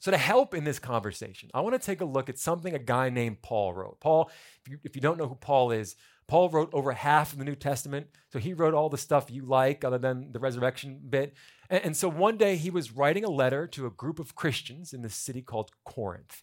So, 0.01 0.11
to 0.11 0.17
help 0.17 0.55
in 0.55 0.65
this 0.65 0.79
conversation, 0.79 1.51
I 1.53 1.61
want 1.61 1.75
to 1.75 1.87
take 1.87 2.01
a 2.01 2.07
look 2.07 2.31
at 2.31 2.39
something 2.39 2.75
a 2.75 2.79
guy 2.79 3.11
named 3.11 3.43
Paul 3.43 3.75
wrote. 3.75 4.01
Paul, 4.01 4.31
if 4.65 4.73
you, 4.73 4.79
if 4.83 4.97
you 4.97 5.03
don't 5.03 5.19
know 5.19 5.29
who 5.29 5.35
Paul 5.35 5.71
is, 5.71 5.95
Paul 6.27 6.49
wrote 6.49 6.71
over 6.73 6.93
half 6.93 7.33
of 7.33 7.39
the 7.39 7.45
New 7.45 7.55
Testament. 7.55 8.07
So, 8.33 8.39
he 8.39 8.55
wrote 8.55 8.73
all 8.73 8.89
the 8.89 8.97
stuff 8.97 9.31
you 9.31 9.45
like, 9.45 9.85
other 9.85 9.99
than 9.99 10.33
the 10.33 10.39
resurrection 10.39 11.01
bit. 11.09 11.35
And, 11.69 11.85
and 11.85 11.97
so, 11.97 12.09
one 12.09 12.39
day 12.39 12.57
he 12.57 12.71
was 12.71 12.93
writing 12.93 13.25
a 13.25 13.31
letter 13.31 13.67
to 13.69 13.87
a 13.87 13.91
group 13.91 14.19
of 14.19 14.35
Christians 14.35 14.95
in 14.95 15.03
this 15.03 15.15
city 15.15 15.43
called 15.43 15.71
Corinth. 15.85 16.43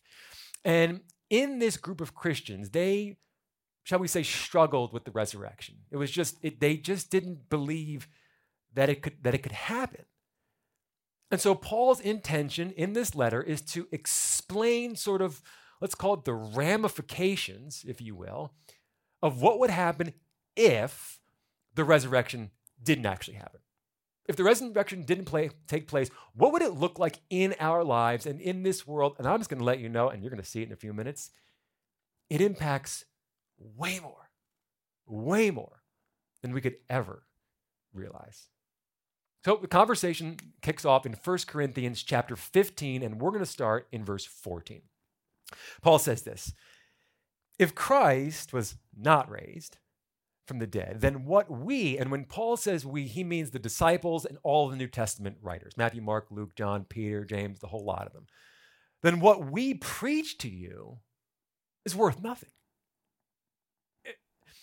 And 0.63 1.01
in 1.31 1.57
this 1.57 1.77
group 1.77 1.99
of 1.99 2.13
Christians, 2.13 2.69
they, 2.69 3.17
shall 3.83 3.99
we 3.99 4.07
say, 4.07 4.21
struggled 4.21 4.93
with 4.93 5.05
the 5.05 5.11
resurrection. 5.11 5.77
It 5.89 5.97
was 5.97 6.11
just, 6.11 6.37
it, 6.43 6.59
they 6.59 6.77
just 6.77 7.09
didn't 7.09 7.49
believe 7.49 8.07
that 8.75 8.87
it 8.87 9.01
could, 9.01 9.23
that 9.23 9.33
it 9.33 9.39
could 9.39 9.51
happen. 9.51 10.05
And 11.29 11.41
so 11.41 11.55
Paul's 11.55 11.99
intention 11.99 12.71
in 12.71 12.93
this 12.93 13.13
letter 13.13 13.41
is 13.41 13.61
to 13.63 13.87
explain 13.91 14.95
sort 14.95 15.21
of, 15.21 15.41
let's 15.81 15.95
call 15.95 16.13
it 16.13 16.25
the 16.25 16.33
ramifications, 16.33 17.83
if 17.87 18.01
you 18.01 18.15
will, 18.15 18.53
of 19.21 19.41
what 19.41 19.59
would 19.59 19.69
happen 19.69 20.13
if 20.55 21.19
the 21.75 21.83
resurrection 21.83 22.51
didn't 22.81 23.05
actually 23.05 23.35
happen. 23.35 23.59
If 24.25 24.35
the 24.35 24.43
resurrection 24.43 25.03
didn't 25.03 25.25
play, 25.25 25.49
take 25.67 25.87
place, 25.87 26.09
what 26.33 26.51
would 26.51 26.61
it 26.61 26.73
look 26.73 26.99
like 26.99 27.19
in 27.29 27.55
our 27.59 27.83
lives 27.83 28.25
and 28.25 28.41
in 28.41 28.63
this 28.63 28.85
world? 28.85 29.15
And 29.17 29.27
I'm 29.27 29.39
just 29.39 29.49
going 29.49 29.59
to 29.59 29.65
let 29.65 29.79
you 29.79 29.89
know, 29.89 30.09
and 30.09 30.21
you're 30.21 30.31
going 30.31 30.41
to 30.41 30.47
see 30.47 30.61
it 30.61 30.67
in 30.67 30.73
a 30.73 30.77
few 30.77 30.93
minutes. 30.93 31.31
It 32.29 32.41
impacts 32.41 33.05
way 33.57 33.99
more, 33.99 34.29
way 35.05 35.49
more 35.49 35.83
than 36.41 36.51
we 36.53 36.61
could 36.61 36.75
ever 36.89 37.23
realize. 37.93 38.47
So 39.47 39.55
the 39.55 39.67
conversation 39.69 40.35
kicks 40.61 40.83
off 40.83 41.05
in 41.05 41.13
1 41.13 41.37
Corinthians 41.47 42.03
chapter 42.03 42.35
15, 42.35 43.01
and 43.01 43.21
we're 43.21 43.29
going 43.29 43.39
to 43.39 43.45
start 43.45 43.87
in 43.93 44.03
verse 44.03 44.25
14. 44.25 44.81
Paul 45.81 45.99
says 45.99 46.23
this 46.23 46.53
If 47.57 47.73
Christ 47.73 48.51
was 48.51 48.75
not 48.93 49.31
raised 49.31 49.77
from 50.47 50.59
the 50.59 50.67
dead, 50.67 50.99
then 50.99 51.23
what 51.23 51.49
we, 51.49 51.97
and 51.97 52.11
when 52.11 52.25
Paul 52.25 52.57
says 52.57 52.85
we, 52.85 53.03
he 53.07 53.23
means 53.23 53.51
the 53.51 53.57
disciples 53.57 54.25
and 54.25 54.37
all 54.43 54.67
the 54.67 54.75
New 54.75 54.87
Testament 54.87 55.37
writers 55.41 55.77
Matthew, 55.77 56.01
Mark, 56.01 56.27
Luke, 56.29 56.53
John, 56.57 56.83
Peter, 56.83 57.23
James, 57.23 57.59
the 57.59 57.67
whole 57.67 57.85
lot 57.85 58.05
of 58.05 58.11
them, 58.11 58.27
then 59.01 59.21
what 59.21 59.49
we 59.49 59.75
preach 59.75 60.37
to 60.39 60.49
you 60.49 60.97
is 61.85 61.95
worth 61.95 62.21
nothing. 62.21 62.51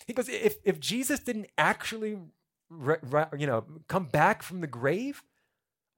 He 0.05 0.13
goes, 0.13 0.29
if, 0.29 0.57
if 0.63 0.79
Jesus 0.79 1.21
didn't 1.21 1.47
actually 1.57 2.19
re, 2.69 2.97
re, 3.01 3.25
you 3.37 3.47
know, 3.47 3.65
come 3.87 4.05
back 4.05 4.43
from 4.43 4.61
the 4.61 4.67
grave, 4.67 5.23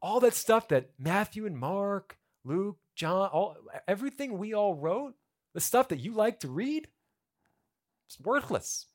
all 0.01 0.19
that 0.21 0.33
stuff 0.33 0.67
that 0.69 0.91
Matthew 0.99 1.45
and 1.45 1.57
Mark, 1.57 2.17
Luke, 2.43 2.77
John, 2.95 3.29
all 3.29 3.55
everything 3.87 4.37
we 4.37 4.53
all 4.53 4.75
wrote, 4.75 5.15
the 5.53 5.61
stuff 5.61 5.89
that 5.89 5.99
you 5.99 6.13
like 6.13 6.39
to 6.41 6.47
read, 6.47 6.87
it's 8.07 8.19
worthless. 8.19 8.87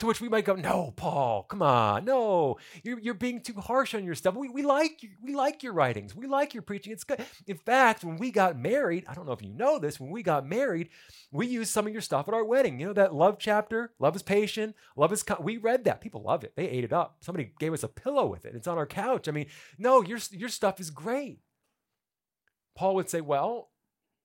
To 0.00 0.06
which 0.06 0.22
we 0.22 0.30
might 0.30 0.46
go, 0.46 0.54
no, 0.54 0.94
Paul, 0.96 1.42
come 1.42 1.60
on, 1.60 2.06
no, 2.06 2.56
you're, 2.82 2.98
you're 2.98 3.12
being 3.12 3.42
too 3.42 3.52
harsh 3.60 3.94
on 3.94 4.02
your 4.02 4.14
stuff. 4.14 4.34
We, 4.34 4.48
we 4.48 4.62
like 4.62 5.06
we 5.22 5.34
like 5.34 5.62
your 5.62 5.74
writings, 5.74 6.16
we 6.16 6.26
like 6.26 6.54
your 6.54 6.62
preaching. 6.62 6.90
It's 6.90 7.04
good. 7.04 7.22
In 7.46 7.58
fact, 7.58 8.02
when 8.02 8.16
we 8.16 8.30
got 8.30 8.58
married, 8.58 9.04
I 9.06 9.12
don't 9.12 9.26
know 9.26 9.32
if 9.32 9.42
you 9.42 9.50
know 9.50 9.78
this, 9.78 10.00
when 10.00 10.10
we 10.10 10.22
got 10.22 10.46
married, 10.46 10.88
we 11.30 11.46
used 11.46 11.70
some 11.70 11.86
of 11.86 11.92
your 11.92 12.00
stuff 12.00 12.28
at 12.28 12.34
our 12.34 12.44
wedding. 12.44 12.80
You 12.80 12.86
know 12.86 12.92
that 12.94 13.14
love 13.14 13.36
chapter, 13.38 13.92
love 13.98 14.16
is 14.16 14.22
patient, 14.22 14.74
love 14.96 15.12
is. 15.12 15.22
Con-. 15.22 15.42
We 15.42 15.58
read 15.58 15.84
that. 15.84 16.00
People 16.00 16.22
loved 16.22 16.44
it. 16.44 16.54
They 16.56 16.66
ate 16.66 16.84
it 16.84 16.94
up. 16.94 17.18
Somebody 17.20 17.52
gave 17.58 17.74
us 17.74 17.82
a 17.82 17.88
pillow 17.88 18.24
with 18.26 18.46
it. 18.46 18.54
It's 18.54 18.66
on 18.66 18.78
our 18.78 18.86
couch. 18.86 19.28
I 19.28 19.32
mean, 19.32 19.48
no, 19.76 20.02
your 20.02 20.18
your 20.30 20.48
stuff 20.48 20.80
is 20.80 20.88
great. 20.88 21.40
Paul 22.74 22.94
would 22.94 23.10
say, 23.10 23.20
well, 23.20 23.68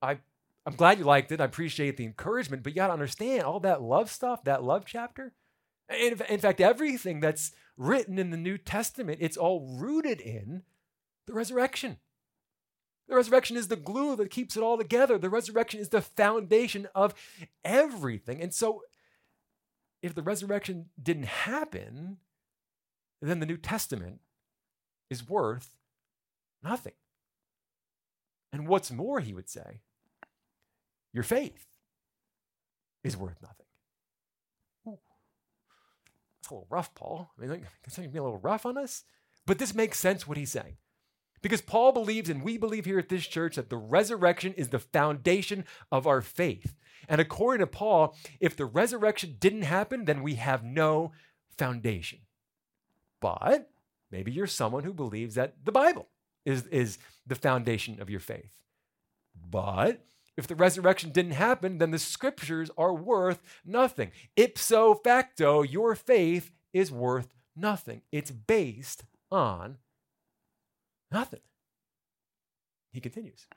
I 0.01 0.19
I'm 0.65 0.75
glad 0.75 0.99
you 0.99 1.03
liked 1.03 1.33
it. 1.33 1.41
I 1.41 1.45
appreciate 1.45 1.97
the 1.97 2.05
encouragement, 2.05 2.63
but 2.63 2.71
you 2.71 2.77
got 2.77 2.87
to 2.87 2.93
understand 2.93 3.43
all 3.43 3.59
that 3.59 3.81
love 3.81 4.09
stuff, 4.09 4.45
that 4.45 4.63
love 4.63 4.85
chapter 4.85 5.33
in, 5.89 6.21
in 6.29 6.39
fact, 6.39 6.61
everything 6.61 7.19
that's 7.19 7.51
written 7.77 8.17
in 8.17 8.31
the 8.31 8.37
New 8.37 8.57
Testament, 8.57 9.19
it's 9.21 9.37
all 9.37 9.77
rooted 9.79 10.21
in 10.21 10.63
the 11.27 11.33
resurrection. 11.33 11.97
The 13.07 13.15
resurrection 13.15 13.55
is 13.55 13.67
the 13.67 13.75
glue 13.75 14.15
that 14.15 14.31
keeps 14.31 14.57
it 14.57 14.63
all 14.63 14.77
together. 14.77 15.17
The 15.17 15.29
resurrection 15.29 15.79
is 15.79 15.89
the 15.89 16.01
foundation 16.01 16.87
of 16.95 17.13
everything. 17.63 18.41
And 18.41 18.53
so, 18.53 18.81
if 20.01 20.15
the 20.15 20.23
resurrection 20.23 20.87
didn't 21.01 21.25
happen, 21.25 22.17
then 23.21 23.39
the 23.39 23.45
New 23.45 23.57
Testament 23.57 24.21
is 25.09 25.27
worth 25.27 25.75
nothing. 26.63 26.93
And 28.51 28.67
what's 28.67 28.91
more, 28.91 29.19
he 29.19 29.33
would 29.33 29.49
say, 29.49 29.81
your 31.13 31.23
faith 31.23 31.65
is 33.03 33.15
worth 33.15 33.41
nothing. 33.41 33.64
It's 36.45 36.51
a 36.51 36.53
little 36.53 36.67
rough, 36.69 36.93
Paul. 36.93 37.31
I 37.39 37.47
mean, 37.47 37.65
it's 37.83 37.97
going 37.97 38.07
to 38.07 38.13
be 38.13 38.19
a 38.19 38.23
little 38.23 38.37
rough 38.37 38.67
on 38.67 38.77
us. 38.77 39.03
But 39.47 39.57
this 39.57 39.73
makes 39.73 39.99
sense 39.99 40.27
what 40.27 40.37
he's 40.37 40.51
saying. 40.51 40.77
Because 41.41 41.61
Paul 41.61 41.91
believes, 41.91 42.29
and 42.29 42.43
we 42.43 42.59
believe 42.59 42.85
here 42.85 42.99
at 42.99 43.09
this 43.09 43.25
church, 43.25 43.55
that 43.55 43.71
the 43.71 43.77
resurrection 43.77 44.53
is 44.53 44.69
the 44.69 44.77
foundation 44.77 45.65
of 45.91 46.05
our 46.05 46.21
faith. 46.21 46.75
And 47.09 47.19
according 47.19 47.65
to 47.65 47.67
Paul, 47.67 48.15
if 48.39 48.55
the 48.55 48.65
resurrection 48.65 49.37
didn't 49.39 49.63
happen, 49.63 50.05
then 50.05 50.21
we 50.21 50.35
have 50.35 50.63
no 50.63 51.13
foundation. 51.57 52.19
But 53.19 53.71
maybe 54.11 54.31
you're 54.31 54.45
someone 54.45 54.83
who 54.83 54.93
believes 54.93 55.33
that 55.33 55.55
the 55.63 55.71
Bible 55.71 56.09
is, 56.45 56.67
is 56.67 56.99
the 57.25 57.33
foundation 57.33 57.99
of 57.99 58.11
your 58.11 58.19
faith. 58.19 58.51
But 59.49 60.05
if 60.37 60.47
the 60.47 60.55
resurrection 60.55 61.11
didn't 61.11 61.31
happen, 61.31 61.77
then 61.77 61.91
the 61.91 61.99
scriptures 61.99 62.69
are 62.77 62.93
worth 62.93 63.41
nothing. 63.65 64.11
Ipso 64.35 64.95
facto, 64.95 65.61
your 65.61 65.95
faith 65.95 66.51
is 66.73 66.91
worth 66.91 67.33
nothing. 67.55 68.01
It's 68.11 68.31
based 68.31 69.05
on 69.31 69.77
nothing. 71.11 71.41
He 72.91 72.99
continues. 72.99 73.47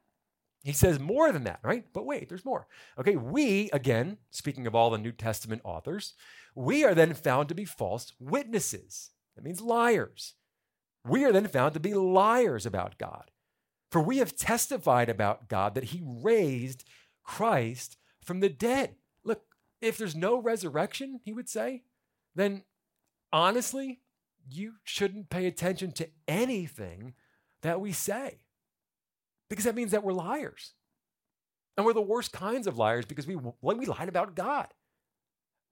He 0.64 0.72
says 0.72 0.98
more 0.98 1.32
than 1.32 1.44
that, 1.44 1.60
right? 1.62 1.84
But 1.92 2.06
wait, 2.06 2.28
there's 2.28 2.44
more. 2.44 2.66
Okay, 2.98 3.16
we, 3.16 3.70
again, 3.72 4.18
speaking 4.30 4.66
of 4.66 4.74
all 4.74 4.90
the 4.90 4.98
New 4.98 5.12
Testament 5.12 5.62
authors, 5.64 6.14
we 6.54 6.84
are 6.84 6.94
then 6.94 7.14
found 7.14 7.48
to 7.48 7.54
be 7.54 7.64
false 7.64 8.12
witnesses. 8.18 9.10
That 9.36 9.44
means 9.44 9.60
liars. 9.60 10.34
We 11.06 11.24
are 11.24 11.32
then 11.32 11.46
found 11.46 11.74
to 11.74 11.80
be 11.80 11.94
liars 11.94 12.66
about 12.66 12.98
God. 12.98 13.30
For 13.90 14.00
we 14.00 14.18
have 14.18 14.36
testified 14.36 15.08
about 15.08 15.48
God 15.48 15.74
that 15.74 15.84
he 15.84 16.02
raised 16.04 16.84
Christ 17.24 17.96
from 18.22 18.40
the 18.40 18.48
dead. 18.48 18.96
Look, 19.24 19.42
if 19.80 19.96
there's 19.96 20.16
no 20.16 20.40
resurrection, 20.40 21.20
he 21.24 21.32
would 21.32 21.48
say, 21.48 21.82
then 22.34 22.64
honestly, 23.32 24.00
you 24.50 24.74
shouldn't 24.84 25.30
pay 25.30 25.46
attention 25.46 25.92
to 25.92 26.08
anything 26.26 27.14
that 27.62 27.80
we 27.80 27.92
say. 27.92 28.40
Because 29.48 29.64
that 29.64 29.74
means 29.74 29.92
that 29.92 30.04
we're 30.04 30.12
liars. 30.12 30.74
And 31.76 31.86
we're 31.86 31.94
the 31.94 32.00
worst 32.02 32.32
kinds 32.32 32.66
of 32.66 32.76
liars 32.76 33.06
because 33.06 33.26
we, 33.26 33.36
we 33.62 33.86
lied 33.86 34.08
about 34.08 34.34
God. 34.34 34.68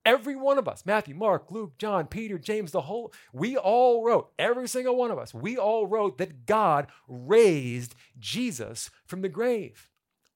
Every 0.06 0.36
one 0.36 0.56
of 0.56 0.68
us, 0.68 0.86
Matthew, 0.86 1.16
Mark, 1.16 1.50
Luke, 1.50 1.78
John, 1.78 2.06
Peter, 2.06 2.38
James, 2.38 2.70
the 2.70 2.82
whole, 2.82 3.12
we 3.32 3.56
all 3.56 4.04
wrote, 4.04 4.30
every 4.38 4.68
single 4.68 4.94
one 4.94 5.10
of 5.10 5.18
us, 5.18 5.34
we 5.34 5.58
all 5.58 5.88
wrote 5.88 6.18
that 6.18 6.46
God 6.46 6.86
raised 7.08 7.96
Jesus 8.16 8.88
from 9.04 9.22
the 9.22 9.28
grave. 9.28 9.88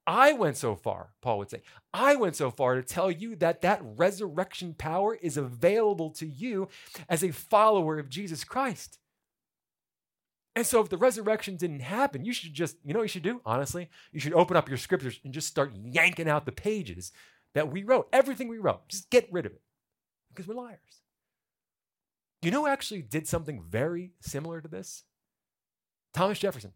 I 0.09 0.33
went 0.33 0.57
so 0.57 0.75
far, 0.75 1.11
Paul 1.23 1.39
would 1.39 1.51
say, 1.51 1.63
I 1.95 2.17
went 2.17 2.35
so 2.35 2.51
far 2.51 2.75
to 2.75 2.83
tell 2.83 3.13
you 3.13 3.37
that 3.37 3.61
that 3.61 3.81
resurrection 3.85 4.75
power 4.75 5.15
is 5.15 5.37
available 5.37 6.11
to 6.15 6.27
you 6.27 6.69
as 7.09 7.23
a 7.23 7.31
follower 7.31 8.01
of 8.01 8.09
Jesus 8.09 8.43
Christ. 8.43 8.99
And 10.57 10.67
so, 10.67 10.81
if 10.81 10.89
the 10.89 10.97
resurrection 10.97 11.55
didn't 11.55 11.81
happen, 11.81 12.25
you 12.25 12.33
should 12.33 12.53
just, 12.53 12.77
you 12.85 12.93
know 12.93 12.99
what 12.99 13.05
you 13.05 13.09
should 13.09 13.23
do? 13.23 13.41
Honestly, 13.47 13.89
you 14.11 14.19
should 14.19 14.33
open 14.33 14.57
up 14.57 14.69
your 14.69 14.79
scriptures 14.79 15.21
and 15.23 15.33
just 15.33 15.47
start 15.47 15.73
yanking 15.77 16.29
out 16.29 16.45
the 16.45 16.51
pages 16.51 17.13
that 17.55 17.71
we 17.73 17.83
wrote, 17.83 18.09
everything 18.13 18.49
we 18.49 18.59
wrote. 18.59 18.89
Just 18.89 19.11
get 19.11 19.29
rid 19.33 19.47
of 19.47 19.53
it 19.53 19.63
because 20.31 20.47
we're 20.47 20.55
liars. 20.55 20.79
You 22.43 22.51
know 22.51 22.67
actually 22.67 23.03
did 23.03 23.29
something 23.29 23.63
very 23.69 24.13
similar 24.21 24.61
to 24.61 24.69
this? 24.69 25.05
Thomas 26.15 26.39
Jefferson. 26.39 26.73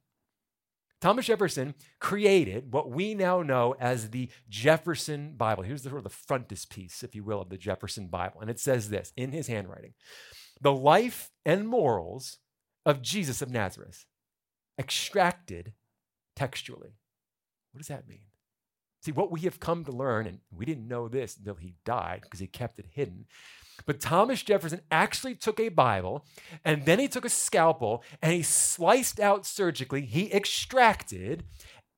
Thomas 1.00 1.26
Jefferson 1.26 1.74
created 2.00 2.72
what 2.72 2.90
we 2.90 3.14
now 3.14 3.42
know 3.42 3.74
as 3.78 4.10
the 4.10 4.30
Jefferson 4.48 5.34
Bible. 5.36 5.62
Here's 5.62 5.82
the, 5.82 5.90
sort 5.90 5.98
of 5.98 6.04
the 6.04 6.10
frontispiece, 6.10 7.02
if 7.02 7.14
you 7.14 7.22
will, 7.22 7.42
of 7.42 7.50
the 7.50 7.58
Jefferson 7.58 8.06
Bible. 8.06 8.40
And 8.40 8.48
it 8.48 8.58
says 8.58 8.88
this 8.88 9.12
in 9.16 9.32
his 9.32 9.46
handwriting 9.46 9.92
The 10.60 10.72
life 10.72 11.30
and 11.44 11.68
morals 11.68 12.38
of 12.86 13.02
Jesus 13.02 13.42
of 13.42 13.50
Nazareth, 13.50 14.06
extracted 14.78 15.74
textually. 16.36 16.96
What 17.72 17.78
does 17.78 17.88
that 17.88 18.08
mean? 18.08 18.26
See, 19.04 19.12
what 19.12 19.30
we 19.30 19.40
have 19.40 19.61
come 19.61 19.84
to 19.84 19.92
learn, 19.92 20.26
and 20.26 20.38
we 20.50 20.64
didn't 20.64 20.88
know 20.88 21.08
this 21.08 21.37
until 21.37 21.56
he 21.56 21.75
died 21.84 22.20
because 22.23 22.40
he 22.40 22.46
kept 22.46 22.78
it 22.78 22.87
hidden, 22.90 23.26
but 23.84 24.00
Thomas 24.00 24.42
Jefferson 24.42 24.80
actually 24.90 25.34
took 25.34 25.61
a 25.61 25.68
Bible 25.68 26.25
and 26.64 26.87
then 26.87 26.99
he 26.99 27.08
took 27.08 27.26
a 27.26 27.28
scalpel 27.28 28.02
and 28.23 28.32
he 28.32 28.42
sliced 28.42 29.20
out 29.20 29.44
surgically, 29.44 30.02
he 30.02 30.32
extracted 30.32 31.44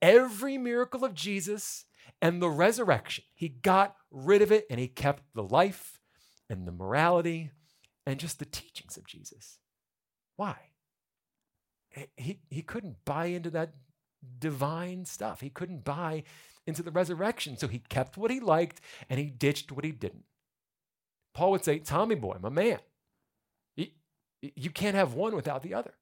every 0.02 0.58
miracle 0.58 1.04
of 1.04 1.14
Jesus 1.14 1.84
and 2.20 2.42
the 2.42 2.48
resurrection. 2.48 3.22
He 3.34 3.48
got 3.48 3.94
rid 4.10 4.42
of 4.42 4.50
it 4.50 4.66
and 4.68 4.80
he 4.80 4.88
kept 4.88 5.22
the 5.32 5.44
life 5.44 6.00
and 6.50 6.66
the 6.66 6.72
morality 6.72 7.52
and 8.04 8.18
just 8.18 8.40
the 8.40 8.46
teachings 8.46 8.96
of 8.96 9.06
Jesus. 9.06 9.58
Why? 10.34 10.56
He, 12.16 12.40
he 12.50 12.62
couldn't 12.62 13.04
buy 13.04 13.26
into 13.26 13.50
that 13.50 13.74
divine 14.38 15.04
stuff. 15.04 15.40
He 15.40 15.50
couldn't 15.50 15.84
buy 15.84 16.24
into 16.66 16.82
the 16.82 16.90
resurrection. 16.90 17.56
So 17.56 17.68
he 17.68 17.78
kept 17.78 18.16
what 18.16 18.30
he 18.30 18.40
liked 18.40 18.80
and 19.08 19.20
he 19.20 19.26
ditched 19.26 19.72
what 19.72 19.84
he 19.84 19.92
didn't. 19.92 20.24
Paul 21.34 21.52
would 21.52 21.64
say, 21.64 21.78
Tommy 21.78 22.14
boy, 22.14 22.38
my 22.40 22.48
man, 22.48 22.78
you, 24.54 24.70
can't 24.70 24.96
have 24.96 25.14
one 25.14 25.34
without 25.34 25.62
the 25.62 25.74
other. 25.74 25.94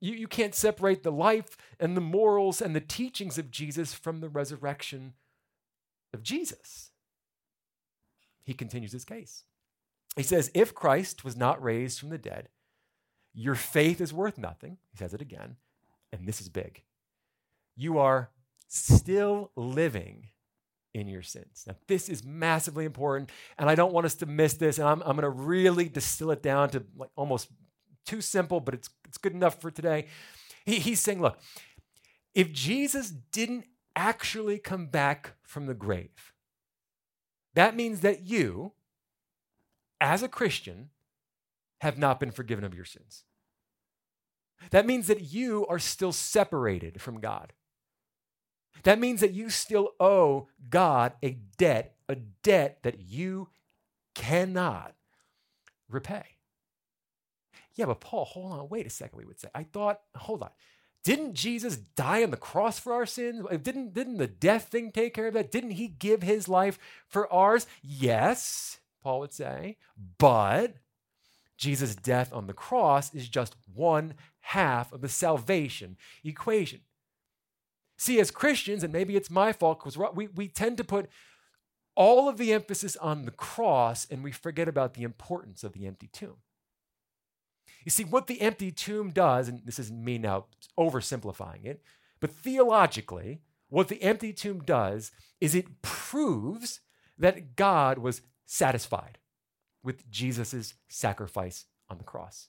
You, 0.00 0.14
you 0.14 0.28
can't 0.28 0.54
separate 0.54 1.02
the 1.02 1.12
life 1.12 1.56
and 1.80 1.96
the 1.96 2.00
morals 2.00 2.60
and 2.60 2.74
the 2.74 2.80
teachings 2.80 3.38
of 3.38 3.50
Jesus 3.50 3.94
from 3.94 4.20
the 4.20 4.28
resurrection 4.28 5.14
of 6.12 6.22
Jesus. 6.22 6.90
He 8.44 8.54
continues 8.54 8.92
his 8.92 9.04
case. 9.04 9.44
He 10.16 10.22
says, 10.22 10.50
If 10.54 10.74
Christ 10.74 11.24
was 11.24 11.36
not 11.36 11.62
raised 11.62 11.98
from 11.98 12.10
the 12.10 12.18
dead, 12.18 12.48
your 13.32 13.54
faith 13.56 14.00
is 14.00 14.12
worth 14.12 14.38
nothing. 14.38 14.78
He 14.90 14.98
says 14.98 15.12
it 15.12 15.22
again, 15.22 15.56
and 16.12 16.26
this 16.26 16.40
is 16.40 16.48
big. 16.48 16.82
You 17.76 17.98
are 17.98 18.30
still 18.68 19.50
living 19.56 20.28
in 20.94 21.08
your 21.08 21.22
sins. 21.22 21.64
Now, 21.66 21.74
this 21.88 22.08
is 22.08 22.24
massively 22.24 22.84
important, 22.84 23.30
and 23.58 23.68
I 23.68 23.74
don't 23.74 23.92
want 23.92 24.06
us 24.06 24.14
to 24.16 24.26
miss 24.26 24.54
this. 24.54 24.78
And 24.78 24.86
I'm, 24.86 25.02
I'm 25.02 25.16
going 25.16 25.22
to 25.22 25.30
really 25.30 25.88
distill 25.88 26.30
it 26.30 26.42
down 26.42 26.70
to 26.70 26.84
like 26.96 27.10
almost 27.16 27.48
too 28.06 28.20
simple, 28.20 28.60
but 28.60 28.74
it's, 28.74 28.88
it's 29.06 29.18
good 29.18 29.32
enough 29.32 29.60
for 29.60 29.70
today. 29.70 30.06
He, 30.64 30.78
he's 30.78 31.00
saying, 31.00 31.20
look, 31.20 31.38
if 32.34 32.52
Jesus 32.52 33.10
didn't 33.10 33.66
actually 33.96 34.58
come 34.58 34.86
back 34.86 35.34
from 35.42 35.66
the 35.66 35.74
grave, 35.74 36.32
that 37.54 37.76
means 37.76 38.00
that 38.00 38.26
you, 38.26 38.72
as 40.00 40.22
a 40.22 40.28
Christian, 40.28 40.90
have 41.80 41.98
not 41.98 42.18
been 42.18 42.30
forgiven 42.30 42.64
of 42.64 42.74
your 42.74 42.84
sins. 42.84 43.24
That 44.70 44.86
means 44.86 45.06
that 45.08 45.32
you 45.32 45.66
are 45.68 45.78
still 45.78 46.12
separated 46.12 47.00
from 47.00 47.20
God. 47.20 47.52
That 48.82 48.98
means 48.98 49.20
that 49.20 49.32
you 49.32 49.48
still 49.50 49.90
owe 49.98 50.48
God 50.68 51.14
a 51.22 51.38
debt, 51.56 51.94
a 52.08 52.16
debt 52.16 52.80
that 52.82 53.00
you 53.00 53.48
cannot 54.14 54.94
repay. 55.88 56.24
Yeah, 57.74 57.86
but 57.86 58.00
Paul, 58.00 58.24
hold 58.24 58.52
on, 58.52 58.68
wait 58.68 58.86
a 58.86 58.90
second, 58.90 59.18
we 59.18 59.24
would 59.24 59.40
say. 59.40 59.48
I 59.54 59.64
thought, 59.64 60.00
hold 60.14 60.42
on. 60.42 60.50
Didn't 61.02 61.34
Jesus 61.34 61.76
die 61.76 62.22
on 62.22 62.30
the 62.30 62.36
cross 62.36 62.78
for 62.78 62.92
our 62.92 63.04
sins? 63.04 63.44
Didn't, 63.62 63.92
didn't 63.92 64.16
the 64.16 64.26
death 64.26 64.68
thing 64.68 64.90
take 64.90 65.14
care 65.14 65.26
of 65.26 65.34
that? 65.34 65.52
Didn't 65.52 65.72
he 65.72 65.88
give 65.88 66.22
his 66.22 66.48
life 66.48 66.78
for 67.06 67.30
ours? 67.32 67.66
Yes, 67.82 68.78
Paul 69.02 69.20
would 69.20 69.34
say. 69.34 69.76
But 70.18 70.76
Jesus' 71.58 71.94
death 71.94 72.32
on 72.32 72.46
the 72.46 72.54
cross 72.54 73.14
is 73.14 73.28
just 73.28 73.54
one 73.72 74.14
half 74.40 74.92
of 74.92 75.02
the 75.02 75.08
salvation 75.08 75.96
equation. 76.22 76.80
See, 77.96 78.18
as 78.20 78.30
Christians, 78.30 78.82
and 78.82 78.92
maybe 78.92 79.16
it's 79.16 79.30
my 79.30 79.52
fault 79.52 79.78
because 79.78 79.96
we, 80.14 80.28
we 80.28 80.48
tend 80.48 80.76
to 80.78 80.84
put 80.84 81.08
all 81.94 82.28
of 82.28 82.38
the 82.38 82.52
emphasis 82.52 82.96
on 82.96 83.24
the 83.24 83.30
cross 83.30 84.06
and 84.10 84.24
we 84.24 84.32
forget 84.32 84.68
about 84.68 84.94
the 84.94 85.04
importance 85.04 85.62
of 85.62 85.72
the 85.72 85.86
empty 85.86 86.08
tomb. 86.12 86.36
You 87.84 87.90
see, 87.90 88.04
what 88.04 88.26
the 88.26 88.40
empty 88.40 88.72
tomb 88.72 89.10
does, 89.10 89.48
and 89.48 89.60
this 89.64 89.78
isn't 89.78 90.04
me 90.04 90.18
now 90.18 90.46
oversimplifying 90.78 91.64
it, 91.64 91.82
but 92.20 92.30
theologically, 92.30 93.42
what 93.68 93.88
the 93.88 94.02
empty 94.02 94.32
tomb 94.32 94.60
does 94.60 95.12
is 95.40 95.54
it 95.54 95.82
proves 95.82 96.80
that 97.18 97.56
God 97.56 97.98
was 97.98 98.22
satisfied 98.46 99.18
with 99.82 100.10
Jesus' 100.10 100.74
sacrifice 100.88 101.66
on 101.88 101.98
the 101.98 102.04
cross. 102.04 102.48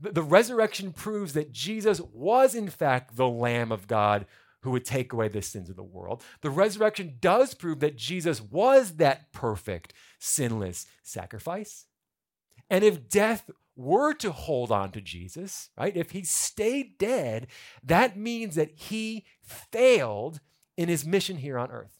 The 0.00 0.22
resurrection 0.22 0.92
proves 0.92 1.32
that 1.32 1.52
Jesus 1.52 2.00
was, 2.00 2.54
in 2.54 2.68
fact, 2.68 3.16
the 3.16 3.28
Lamb 3.28 3.72
of 3.72 3.86
God 3.86 4.26
who 4.60 4.70
would 4.70 4.84
take 4.84 5.12
away 5.12 5.28
the 5.28 5.42
sins 5.42 5.68
of 5.68 5.76
the 5.76 5.82
world. 5.82 6.22
The 6.40 6.50
resurrection 6.50 7.16
does 7.20 7.52
prove 7.52 7.80
that 7.80 7.96
Jesus 7.96 8.40
was 8.40 8.92
that 8.92 9.30
perfect, 9.32 9.92
sinless 10.18 10.86
sacrifice. 11.02 11.84
And 12.70 12.82
if 12.82 13.08
death 13.08 13.50
were 13.76 14.14
to 14.14 14.32
hold 14.32 14.72
on 14.72 14.90
to 14.92 15.00
Jesus, 15.00 15.68
right, 15.76 15.94
if 15.96 16.12
he 16.12 16.22
stayed 16.24 16.96
dead, 16.96 17.48
that 17.82 18.16
means 18.16 18.54
that 18.54 18.70
he 18.74 19.26
failed 19.42 20.40
in 20.76 20.88
his 20.88 21.04
mission 21.04 21.36
here 21.36 21.58
on 21.58 21.70
earth. 21.70 21.98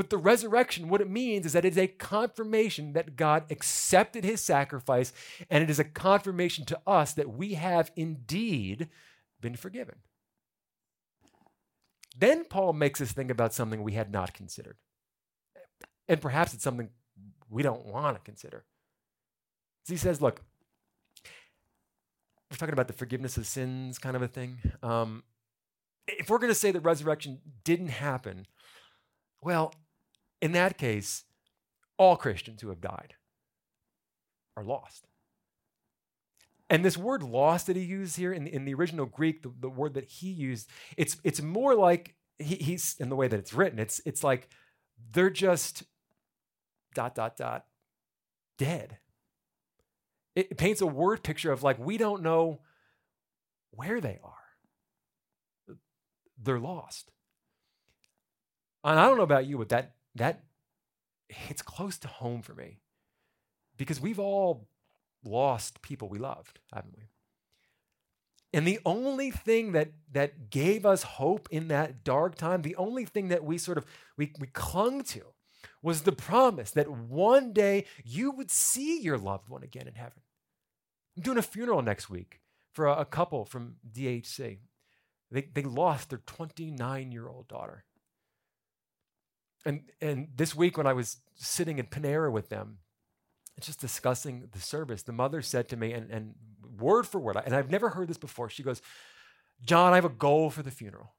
But 0.00 0.08
the 0.08 0.16
resurrection, 0.16 0.88
what 0.88 1.02
it 1.02 1.10
means 1.10 1.44
is 1.44 1.52
that 1.52 1.66
it 1.66 1.72
is 1.72 1.78
a 1.78 1.86
confirmation 1.86 2.94
that 2.94 3.16
God 3.16 3.44
accepted 3.50 4.24
his 4.24 4.40
sacrifice, 4.40 5.12
and 5.50 5.62
it 5.62 5.68
is 5.68 5.78
a 5.78 5.84
confirmation 5.84 6.64
to 6.64 6.80
us 6.86 7.12
that 7.12 7.36
we 7.36 7.52
have 7.52 7.92
indeed 7.96 8.88
been 9.42 9.56
forgiven. 9.56 9.96
Then 12.16 12.46
Paul 12.46 12.72
makes 12.72 13.02
us 13.02 13.12
think 13.12 13.30
about 13.30 13.52
something 13.52 13.82
we 13.82 13.92
had 13.92 14.10
not 14.10 14.32
considered. 14.32 14.78
And 16.08 16.18
perhaps 16.18 16.54
it's 16.54 16.64
something 16.64 16.88
we 17.50 17.62
don't 17.62 17.84
want 17.84 18.16
to 18.16 18.22
consider. 18.22 18.64
he 19.86 19.98
says, 19.98 20.22
look, 20.22 20.40
we're 22.50 22.56
talking 22.56 22.72
about 22.72 22.86
the 22.86 22.94
forgiveness 22.94 23.36
of 23.36 23.46
sins 23.46 23.98
kind 23.98 24.16
of 24.16 24.22
a 24.22 24.28
thing. 24.28 24.60
Um, 24.82 25.24
if 26.08 26.30
we're 26.30 26.38
going 26.38 26.50
to 26.50 26.58
say 26.58 26.70
that 26.70 26.80
resurrection 26.80 27.40
didn't 27.64 27.88
happen, 27.88 28.46
well, 29.42 29.74
in 30.40 30.52
that 30.52 30.78
case, 30.78 31.24
all 31.98 32.16
Christians 32.16 32.62
who 32.62 32.68
have 32.68 32.80
died 32.80 33.14
are 34.56 34.64
lost. 34.64 35.06
And 36.68 36.84
this 36.84 36.96
word 36.96 37.22
lost 37.22 37.66
that 37.66 37.76
he 37.76 37.82
used 37.82 38.16
here 38.16 38.32
in 38.32 38.44
the, 38.44 38.54
in 38.54 38.64
the 38.64 38.74
original 38.74 39.06
Greek, 39.06 39.42
the, 39.42 39.52
the 39.58 39.68
word 39.68 39.94
that 39.94 40.04
he 40.04 40.30
used, 40.30 40.70
it's, 40.96 41.16
it's 41.24 41.42
more 41.42 41.74
like 41.74 42.14
he, 42.38 42.54
he's 42.56 42.94
in 43.00 43.08
the 43.08 43.16
way 43.16 43.26
that 43.26 43.38
it's 43.38 43.52
written, 43.52 43.78
it's, 43.78 44.00
it's 44.06 44.22
like 44.22 44.48
they're 45.12 45.30
just 45.30 45.82
dot, 46.94 47.14
dot, 47.14 47.36
dot, 47.36 47.66
dead. 48.56 48.98
It, 50.36 50.56
paints 50.56 50.80
a 50.80 50.86
word 50.86 51.24
picture 51.24 51.50
of 51.50 51.62
like, 51.62 51.78
we 51.78 51.98
don't 51.98 52.22
know 52.22 52.60
where 53.72 54.00
they 54.00 54.18
are. 54.22 55.76
They're 56.40 56.60
lost. 56.60 57.10
And 58.84 58.98
I 58.98 59.06
don't 59.06 59.16
know 59.16 59.24
about 59.24 59.46
you, 59.46 59.58
but 59.58 59.70
that 59.70 59.94
that 60.14 60.44
hits 61.28 61.62
close 61.62 61.98
to 61.98 62.08
home 62.08 62.42
for 62.42 62.54
me 62.54 62.80
because 63.76 64.00
we've 64.00 64.18
all 64.18 64.68
lost 65.24 65.82
people 65.82 66.08
we 66.08 66.18
loved, 66.18 66.60
haven't 66.72 66.96
we? 66.96 67.04
And 68.52 68.66
the 68.66 68.80
only 68.84 69.30
thing 69.30 69.72
that 69.72 69.92
that 70.12 70.50
gave 70.50 70.84
us 70.84 71.04
hope 71.04 71.48
in 71.52 71.68
that 71.68 72.02
dark 72.02 72.34
time, 72.34 72.62
the 72.62 72.76
only 72.76 73.04
thing 73.04 73.28
that 73.28 73.44
we 73.44 73.58
sort 73.58 73.78
of 73.78 73.86
we, 74.16 74.32
we 74.40 74.48
clung 74.48 75.04
to 75.04 75.22
was 75.82 76.02
the 76.02 76.12
promise 76.12 76.72
that 76.72 76.90
one 76.90 77.52
day 77.52 77.84
you 78.04 78.30
would 78.32 78.50
see 78.50 79.00
your 79.00 79.18
loved 79.18 79.48
one 79.48 79.62
again 79.62 79.86
in 79.86 79.94
heaven. 79.94 80.20
I'm 81.16 81.22
doing 81.22 81.38
a 81.38 81.42
funeral 81.42 81.82
next 81.82 82.10
week 82.10 82.40
for 82.72 82.86
a, 82.86 83.00
a 83.00 83.04
couple 83.04 83.44
from 83.44 83.76
DHC. 83.90 84.58
They, 85.30 85.42
they 85.42 85.62
lost 85.62 86.10
their 86.10 86.22
29 86.26 87.12
year 87.12 87.28
old 87.28 87.46
daughter. 87.48 87.84
And, 89.64 89.82
and 90.00 90.28
this 90.34 90.54
week, 90.54 90.76
when 90.76 90.86
I 90.86 90.92
was 90.92 91.18
sitting 91.34 91.78
in 91.78 91.86
Panera 91.86 92.30
with 92.32 92.48
them, 92.48 92.78
just 93.60 93.80
discussing 93.80 94.48
the 94.52 94.60
service, 94.60 95.02
the 95.02 95.12
mother 95.12 95.42
said 95.42 95.68
to 95.68 95.76
me, 95.76 95.92
and, 95.92 96.10
and 96.10 96.34
word 96.78 97.06
for 97.06 97.20
word, 97.20 97.36
and 97.44 97.54
I've 97.54 97.70
never 97.70 97.90
heard 97.90 98.08
this 98.08 98.16
before, 98.16 98.48
she 98.48 98.62
goes, 98.62 98.80
John, 99.62 99.92
I 99.92 99.96
have 99.96 100.04
a 100.06 100.08
goal 100.08 100.48
for 100.48 100.62
the 100.62 100.70
funeral. 100.70 101.12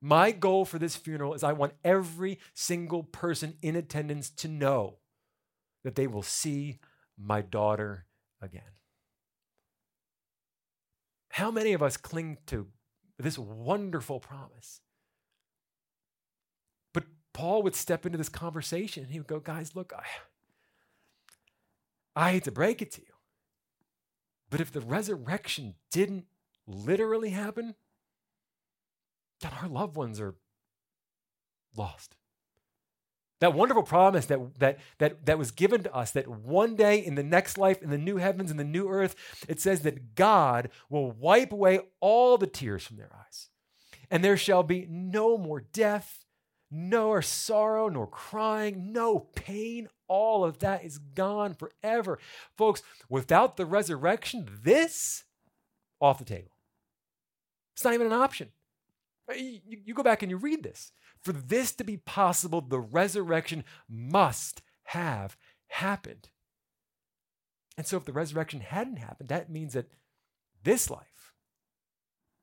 My 0.00 0.32
goal 0.32 0.64
for 0.64 0.78
this 0.78 0.96
funeral 0.96 1.34
is 1.34 1.44
I 1.44 1.52
want 1.52 1.74
every 1.84 2.38
single 2.54 3.04
person 3.04 3.56
in 3.62 3.76
attendance 3.76 4.30
to 4.30 4.48
know 4.48 4.98
that 5.84 5.94
they 5.94 6.06
will 6.06 6.22
see 6.22 6.80
my 7.16 7.40
daughter 7.40 8.06
again. 8.42 8.62
How 11.30 11.52
many 11.52 11.72
of 11.72 11.82
us 11.82 11.96
cling 11.96 12.38
to 12.46 12.66
this 13.18 13.38
wonderful 13.38 14.20
promise. 14.20 14.80
Paul 17.38 17.62
would 17.62 17.76
step 17.76 18.04
into 18.04 18.18
this 18.18 18.28
conversation 18.28 19.04
and 19.04 19.12
he 19.12 19.20
would 19.20 19.28
go, 19.28 19.38
Guys, 19.38 19.76
look, 19.76 19.92
I, 19.96 20.02
I 22.20 22.32
hate 22.32 22.42
to 22.44 22.50
break 22.50 22.82
it 22.82 22.90
to 22.94 23.00
you, 23.00 23.12
but 24.50 24.60
if 24.60 24.72
the 24.72 24.80
resurrection 24.80 25.76
didn't 25.92 26.24
literally 26.66 27.30
happen, 27.30 27.76
then 29.40 29.52
our 29.62 29.68
loved 29.68 29.94
ones 29.94 30.20
are 30.20 30.34
lost. 31.76 32.16
That 33.38 33.54
wonderful 33.54 33.84
promise 33.84 34.26
that, 34.26 34.58
that, 34.58 34.80
that, 34.98 35.24
that 35.26 35.38
was 35.38 35.52
given 35.52 35.84
to 35.84 35.94
us 35.94 36.10
that 36.10 36.26
one 36.26 36.74
day 36.74 36.98
in 36.98 37.14
the 37.14 37.22
next 37.22 37.56
life, 37.56 37.80
in 37.80 37.90
the 37.90 37.98
new 37.98 38.16
heavens 38.16 38.50
and 38.50 38.58
the 38.58 38.64
new 38.64 38.88
earth, 38.88 39.14
it 39.48 39.60
says 39.60 39.82
that 39.82 40.16
God 40.16 40.70
will 40.90 41.12
wipe 41.12 41.52
away 41.52 41.82
all 42.00 42.36
the 42.36 42.48
tears 42.48 42.82
from 42.82 42.96
their 42.96 43.12
eyes. 43.16 43.48
And 44.10 44.24
there 44.24 44.36
shall 44.36 44.64
be 44.64 44.88
no 44.90 45.38
more 45.38 45.60
death, 45.60 46.24
no 46.70 47.20
sorrow, 47.20 47.88
nor 47.88 48.06
crying, 48.06 48.92
no 48.92 49.20
pain. 49.20 49.88
All 50.06 50.44
of 50.44 50.58
that 50.58 50.84
is 50.84 50.98
gone 50.98 51.54
forever. 51.54 52.18
Folks, 52.56 52.82
without 53.08 53.56
the 53.56 53.66
resurrection, 53.66 54.48
this 54.62 55.24
off 56.00 56.18
the 56.18 56.24
table. 56.24 56.50
It's 57.74 57.84
not 57.84 57.94
even 57.94 58.06
an 58.06 58.12
option. 58.12 58.48
Uh, 59.30 59.34
you, 59.34 59.78
you 59.84 59.94
go 59.94 60.02
back 60.02 60.22
and 60.22 60.30
you 60.30 60.36
read 60.36 60.62
this. 60.62 60.92
For 61.20 61.32
this 61.32 61.72
to 61.72 61.84
be 61.84 61.96
possible, 61.96 62.60
the 62.60 62.80
resurrection 62.80 63.64
must 63.88 64.62
have 64.84 65.36
happened. 65.68 66.28
And 67.76 67.86
so, 67.86 67.96
if 67.96 68.04
the 68.04 68.12
resurrection 68.12 68.60
hadn't 68.60 68.96
happened, 68.96 69.28
that 69.28 69.50
means 69.50 69.74
that 69.74 69.90
this 70.64 70.90
life, 70.90 71.32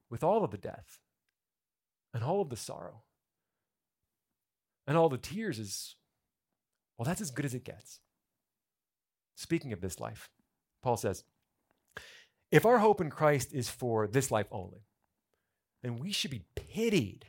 with 0.09 0.23
all 0.23 0.43
of 0.43 0.51
the 0.51 0.57
death 0.57 0.99
and 2.13 2.23
all 2.23 2.41
of 2.41 2.49
the 2.49 2.55
sorrow 2.55 3.03
and 4.87 4.97
all 4.97 5.09
the 5.09 5.17
tears, 5.17 5.59
is, 5.59 5.95
well, 6.97 7.05
that's 7.05 7.21
as 7.21 7.31
good 7.31 7.45
as 7.45 7.53
it 7.53 7.63
gets. 7.63 7.99
Speaking 9.35 9.73
of 9.73 9.81
this 9.81 9.99
life, 9.99 10.29
Paul 10.81 10.97
says, 10.97 11.23
if 12.51 12.65
our 12.65 12.77
hope 12.77 13.01
in 13.01 13.09
Christ 13.09 13.53
is 13.53 13.69
for 13.69 14.07
this 14.07 14.31
life 14.31 14.47
only, 14.51 14.85
then 15.83 15.99
we 15.99 16.11
should 16.11 16.31
be 16.31 16.45
pitied 16.55 17.25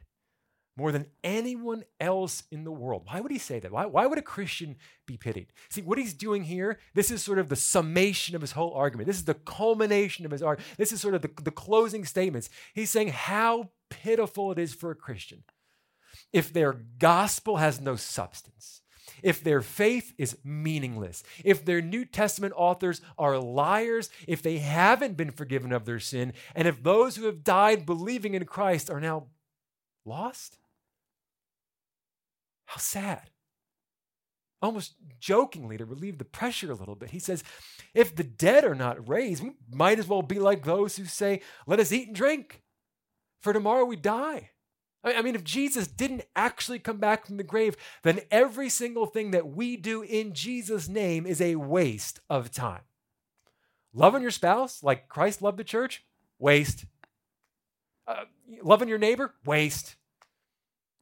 more 0.76 0.92
than 0.92 1.06
anyone 1.24 1.84
else 1.98 2.42
in 2.50 2.64
the 2.64 2.70
world. 2.70 3.02
Why 3.06 3.20
would 3.20 3.32
he 3.32 3.38
say 3.38 3.58
that? 3.60 3.72
Why, 3.72 3.86
why 3.86 4.06
would 4.06 4.18
a 4.18 4.22
Christian 4.22 4.76
be 5.06 5.16
pitied? 5.16 5.52
See, 5.70 5.80
what 5.80 5.96
he's 5.96 6.12
doing 6.12 6.44
here, 6.44 6.78
this 6.94 7.10
is 7.10 7.22
sort 7.22 7.38
of 7.38 7.48
the 7.48 7.56
summation 7.56 8.36
of 8.36 8.42
his 8.42 8.52
whole 8.52 8.74
argument. 8.74 9.06
This 9.06 9.16
is 9.16 9.24
the 9.24 9.34
culmination 9.34 10.26
of 10.26 10.30
his 10.30 10.42
argument. 10.42 10.76
This 10.76 10.92
is 10.92 11.00
sort 11.00 11.14
of 11.14 11.22
the, 11.22 11.30
the 11.42 11.50
closing 11.50 12.04
statements. 12.04 12.50
He's 12.74 12.90
saying 12.90 13.08
how 13.08 13.70
pitiful 13.88 14.52
it 14.52 14.58
is 14.58 14.74
for 14.74 14.90
a 14.90 14.94
Christian 14.94 15.44
if 16.36 16.52
their 16.52 16.74
gospel 16.98 17.56
has 17.56 17.80
no 17.80 17.96
substance, 17.96 18.82
if 19.22 19.42
their 19.42 19.62
faith 19.62 20.12
is 20.18 20.36
meaningless, 20.44 21.22
if 21.42 21.64
their 21.64 21.80
New 21.80 22.04
Testament 22.04 22.52
authors 22.54 23.00
are 23.16 23.38
liars, 23.38 24.10
if 24.28 24.42
they 24.42 24.58
haven't 24.58 25.16
been 25.16 25.30
forgiven 25.30 25.72
of 25.72 25.86
their 25.86 25.98
sin, 25.98 26.34
and 26.54 26.68
if 26.68 26.82
those 26.82 27.16
who 27.16 27.24
have 27.24 27.42
died 27.42 27.86
believing 27.86 28.34
in 28.34 28.44
Christ 28.44 28.90
are 28.90 29.00
now 29.00 29.28
lost? 30.04 30.58
How 32.66 32.76
sad. 32.76 33.30
Almost 34.60 34.96
jokingly, 35.18 35.78
to 35.78 35.86
relieve 35.86 36.18
the 36.18 36.26
pressure 36.26 36.70
a 36.70 36.74
little 36.74 36.96
bit, 36.96 37.12
he 37.12 37.18
says, 37.18 37.42
If 37.94 38.14
the 38.14 38.24
dead 38.24 38.62
are 38.62 38.74
not 38.74 39.08
raised, 39.08 39.42
we 39.42 39.52
might 39.72 39.98
as 39.98 40.06
well 40.06 40.20
be 40.20 40.38
like 40.38 40.64
those 40.64 40.98
who 40.98 41.06
say, 41.06 41.40
Let 41.66 41.80
us 41.80 41.92
eat 41.92 42.08
and 42.08 42.16
drink, 42.16 42.62
for 43.40 43.54
tomorrow 43.54 43.86
we 43.86 43.96
die. 43.96 44.50
I 45.14 45.22
mean, 45.22 45.36
if 45.36 45.44
Jesus 45.44 45.86
didn't 45.86 46.24
actually 46.34 46.80
come 46.80 46.98
back 46.98 47.26
from 47.26 47.36
the 47.36 47.44
grave, 47.44 47.76
then 48.02 48.22
every 48.30 48.68
single 48.68 49.06
thing 49.06 49.30
that 49.30 49.46
we 49.46 49.76
do 49.76 50.02
in 50.02 50.32
Jesus' 50.32 50.88
name 50.88 51.26
is 51.26 51.40
a 51.40 51.54
waste 51.56 52.20
of 52.28 52.50
time. 52.50 52.82
Loving 53.94 54.22
your 54.22 54.32
spouse 54.32 54.82
like 54.82 55.08
Christ 55.08 55.42
loved 55.42 55.58
the 55.58 55.64
church, 55.64 56.04
waste. 56.38 56.86
Uh, 58.08 58.24
loving 58.62 58.88
your 58.88 58.98
neighbor, 58.98 59.34
waste. 59.44 59.94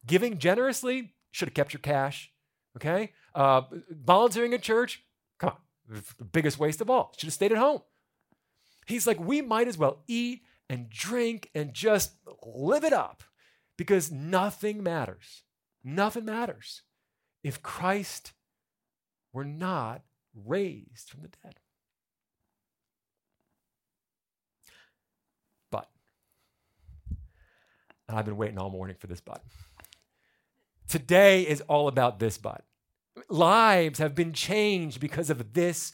Giving 0.05 0.37
generously, 0.37 1.13
should 1.31 1.47
have 1.47 1.55
kept 1.55 1.73
your 1.73 1.81
cash. 1.81 2.31
Okay? 2.77 3.11
Uh, 3.33 3.63
volunteering 3.89 4.53
at 4.53 4.61
church, 4.61 5.03
come 5.39 5.49
on, 5.49 6.03
the 6.19 6.25
biggest 6.25 6.59
waste 6.59 6.79
of 6.79 6.89
all. 6.91 7.11
Should 7.17 7.27
have 7.27 7.33
stayed 7.33 7.51
at 7.51 7.57
home. 7.57 7.81
He's 8.85 9.07
like, 9.07 9.19
we 9.19 9.41
might 9.41 9.67
as 9.67 9.79
well 9.79 10.03
eat 10.07 10.43
and 10.69 10.89
drink 10.89 11.49
and 11.55 11.73
just 11.73 12.13
live 12.43 12.83
it 12.83 12.93
up 12.93 13.23
because 13.77 14.11
nothing 14.11 14.81
matters. 14.83 15.43
Nothing 15.83 16.25
matters 16.25 16.81
if 17.43 17.61
Christ 17.61 18.33
were 19.33 19.45
not 19.45 20.01
raised 20.33 21.09
from 21.09 21.21
the 21.21 21.29
dead. 21.43 21.59
But, 25.71 25.89
and 28.07 28.17
I've 28.17 28.25
been 28.25 28.37
waiting 28.37 28.57
all 28.57 28.69
morning 28.69 28.95
for 28.99 29.07
this 29.07 29.21
but. 29.21 29.43
Today 30.87 31.43
is 31.43 31.61
all 31.61 31.87
about 31.87 32.19
this 32.19 32.37
but. 32.37 32.63
Lives 33.29 33.99
have 33.99 34.15
been 34.15 34.33
changed 34.33 34.99
because 34.99 35.29
of 35.29 35.53
this 35.53 35.91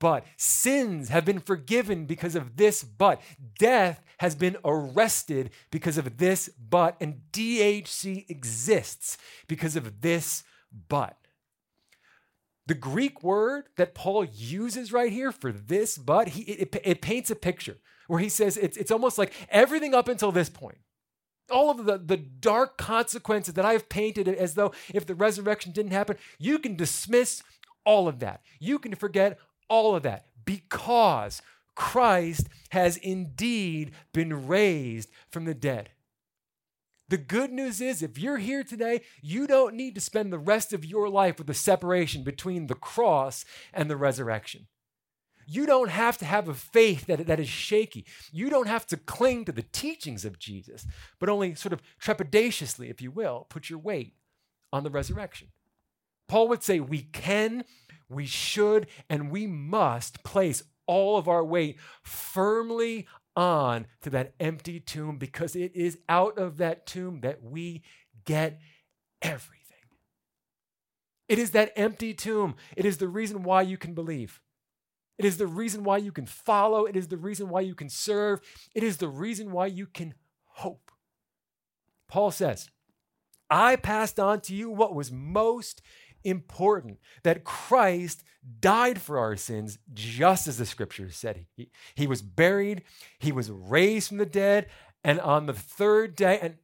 but. 0.00 0.24
Sins 0.36 1.10
have 1.10 1.24
been 1.24 1.38
forgiven 1.38 2.06
because 2.06 2.34
of 2.34 2.56
this 2.56 2.82
but. 2.82 3.22
Death 3.58 4.02
has 4.18 4.34
been 4.34 4.56
arrested 4.64 5.50
because 5.70 5.96
of 5.96 6.18
this 6.18 6.48
but. 6.48 6.96
And 7.00 7.20
DHC 7.32 8.28
exists 8.28 9.16
because 9.46 9.76
of 9.76 10.00
this 10.00 10.42
but. 10.88 11.16
The 12.66 12.74
Greek 12.74 13.22
word 13.22 13.68
that 13.76 13.94
Paul 13.94 14.24
uses 14.24 14.92
right 14.92 15.12
here 15.12 15.32
for 15.32 15.52
this 15.52 15.96
but, 15.96 16.28
he, 16.28 16.42
it, 16.42 16.76
it 16.84 17.00
paints 17.00 17.30
a 17.30 17.36
picture 17.36 17.78
where 18.06 18.20
he 18.20 18.28
says 18.28 18.56
it's, 18.56 18.76
it's 18.76 18.90
almost 18.90 19.18
like 19.18 19.32
everything 19.48 19.94
up 19.94 20.08
until 20.08 20.32
this 20.32 20.48
point 20.48 20.78
all 21.50 21.70
of 21.70 21.84
the, 21.84 21.98
the 21.98 22.16
dark 22.16 22.78
consequences 22.78 23.54
that 23.54 23.64
I've 23.64 23.88
painted 23.88 24.28
as 24.28 24.54
though 24.54 24.72
if 24.94 25.06
the 25.06 25.14
resurrection 25.14 25.72
didn't 25.72 25.92
happen, 25.92 26.16
you 26.38 26.58
can 26.58 26.76
dismiss 26.76 27.42
all 27.84 28.08
of 28.08 28.20
that. 28.20 28.42
You 28.58 28.78
can 28.78 28.94
forget 28.94 29.38
all 29.70 29.96
of 29.96 30.02
that 30.02 30.26
because 30.44 31.40
Christ 31.74 32.48
has 32.70 32.98
indeed 32.98 33.92
been 34.12 34.46
raised 34.46 35.08
from 35.30 35.46
the 35.46 35.54
dead. 35.54 35.90
The 37.08 37.16
good 37.16 37.50
news 37.50 37.80
is, 37.80 38.02
if 38.02 38.18
you're 38.18 38.38
here 38.38 38.62
today, 38.62 39.00
you 39.20 39.46
don't 39.46 39.74
need 39.74 39.96
to 39.96 40.00
spend 40.00 40.32
the 40.32 40.38
rest 40.38 40.72
of 40.72 40.84
your 40.84 41.08
life 41.08 41.38
with 41.38 41.48
the 41.48 41.54
separation 41.54 42.22
between 42.22 42.66
the 42.66 42.74
cross 42.74 43.44
and 43.72 43.90
the 43.90 43.96
resurrection. 43.96 44.66
You 45.46 45.66
don't 45.66 45.90
have 45.90 46.18
to 46.18 46.24
have 46.24 46.48
a 46.48 46.54
faith 46.54 47.06
that, 47.06 47.26
that 47.26 47.40
is 47.40 47.48
shaky. 47.48 48.06
You 48.30 48.48
don't 48.48 48.68
have 48.68 48.86
to 48.86 48.96
cling 48.96 49.46
to 49.46 49.52
the 49.52 49.64
teachings 49.72 50.24
of 50.24 50.38
Jesus, 50.38 50.86
but 51.18 51.28
only 51.28 51.56
sort 51.56 51.72
of 51.72 51.82
trepidatiously, 52.00 52.88
if 52.88 53.02
you 53.02 53.10
will, 53.10 53.46
put 53.48 53.68
your 53.68 53.80
weight 53.80 54.14
on 54.72 54.84
the 54.84 54.90
resurrection. 54.90 55.48
Paul 56.28 56.46
would 56.46 56.62
say 56.62 56.78
we 56.78 57.02
can, 57.02 57.64
we 58.10 58.26
should, 58.26 58.86
and 59.08 59.30
we 59.30 59.46
must 59.46 60.22
place 60.24 60.62
all 60.86 61.16
of 61.16 61.28
our 61.28 61.44
weight 61.44 61.78
firmly 62.02 63.06
on 63.36 63.86
to 64.02 64.10
that 64.10 64.34
empty 64.40 64.80
tomb 64.80 65.16
because 65.16 65.54
it 65.54 65.74
is 65.74 65.98
out 66.08 66.36
of 66.36 66.58
that 66.58 66.86
tomb 66.86 67.20
that 67.20 67.42
we 67.42 67.82
get 68.24 68.60
everything. 69.22 69.60
It 71.28 71.38
is 71.38 71.52
that 71.52 71.72
empty 71.76 72.12
tomb. 72.12 72.56
It 72.76 72.84
is 72.84 72.98
the 72.98 73.08
reason 73.08 73.44
why 73.44 73.62
you 73.62 73.78
can 73.78 73.94
believe. 73.94 74.40
It 75.16 75.24
is 75.24 75.36
the 75.36 75.46
reason 75.46 75.84
why 75.84 75.98
you 75.98 76.12
can 76.12 76.26
follow. 76.26 76.86
It 76.86 76.96
is 76.96 77.08
the 77.08 77.16
reason 77.16 77.48
why 77.48 77.60
you 77.60 77.74
can 77.74 77.88
serve. 77.88 78.40
It 78.74 78.82
is 78.82 78.96
the 78.96 79.08
reason 79.08 79.52
why 79.52 79.66
you 79.66 79.86
can 79.86 80.14
hope. 80.46 80.90
Paul 82.08 82.32
says, 82.32 82.68
I 83.48 83.76
passed 83.76 84.18
on 84.18 84.40
to 84.42 84.54
you 84.54 84.70
what 84.70 84.94
was 84.94 85.12
most 85.12 85.82
important 86.24 86.98
that 87.22 87.44
Christ 87.44 88.24
died 88.60 89.00
for 89.00 89.18
our 89.18 89.36
sins, 89.36 89.78
just 89.92 90.48
as 90.48 90.58
the 90.58 90.66
scriptures 90.66 91.16
said. 91.16 91.46
He, 91.56 91.70
he 91.94 92.06
was 92.06 92.22
buried, 92.22 92.82
he 93.18 93.32
was 93.32 93.50
raised 93.50 94.08
from 94.08 94.18
the 94.18 94.26
dead, 94.26 94.66
and 95.04 95.20
on 95.20 95.46
the 95.46 95.54
third 95.54 96.16
day, 96.16 96.38
and 96.40 96.56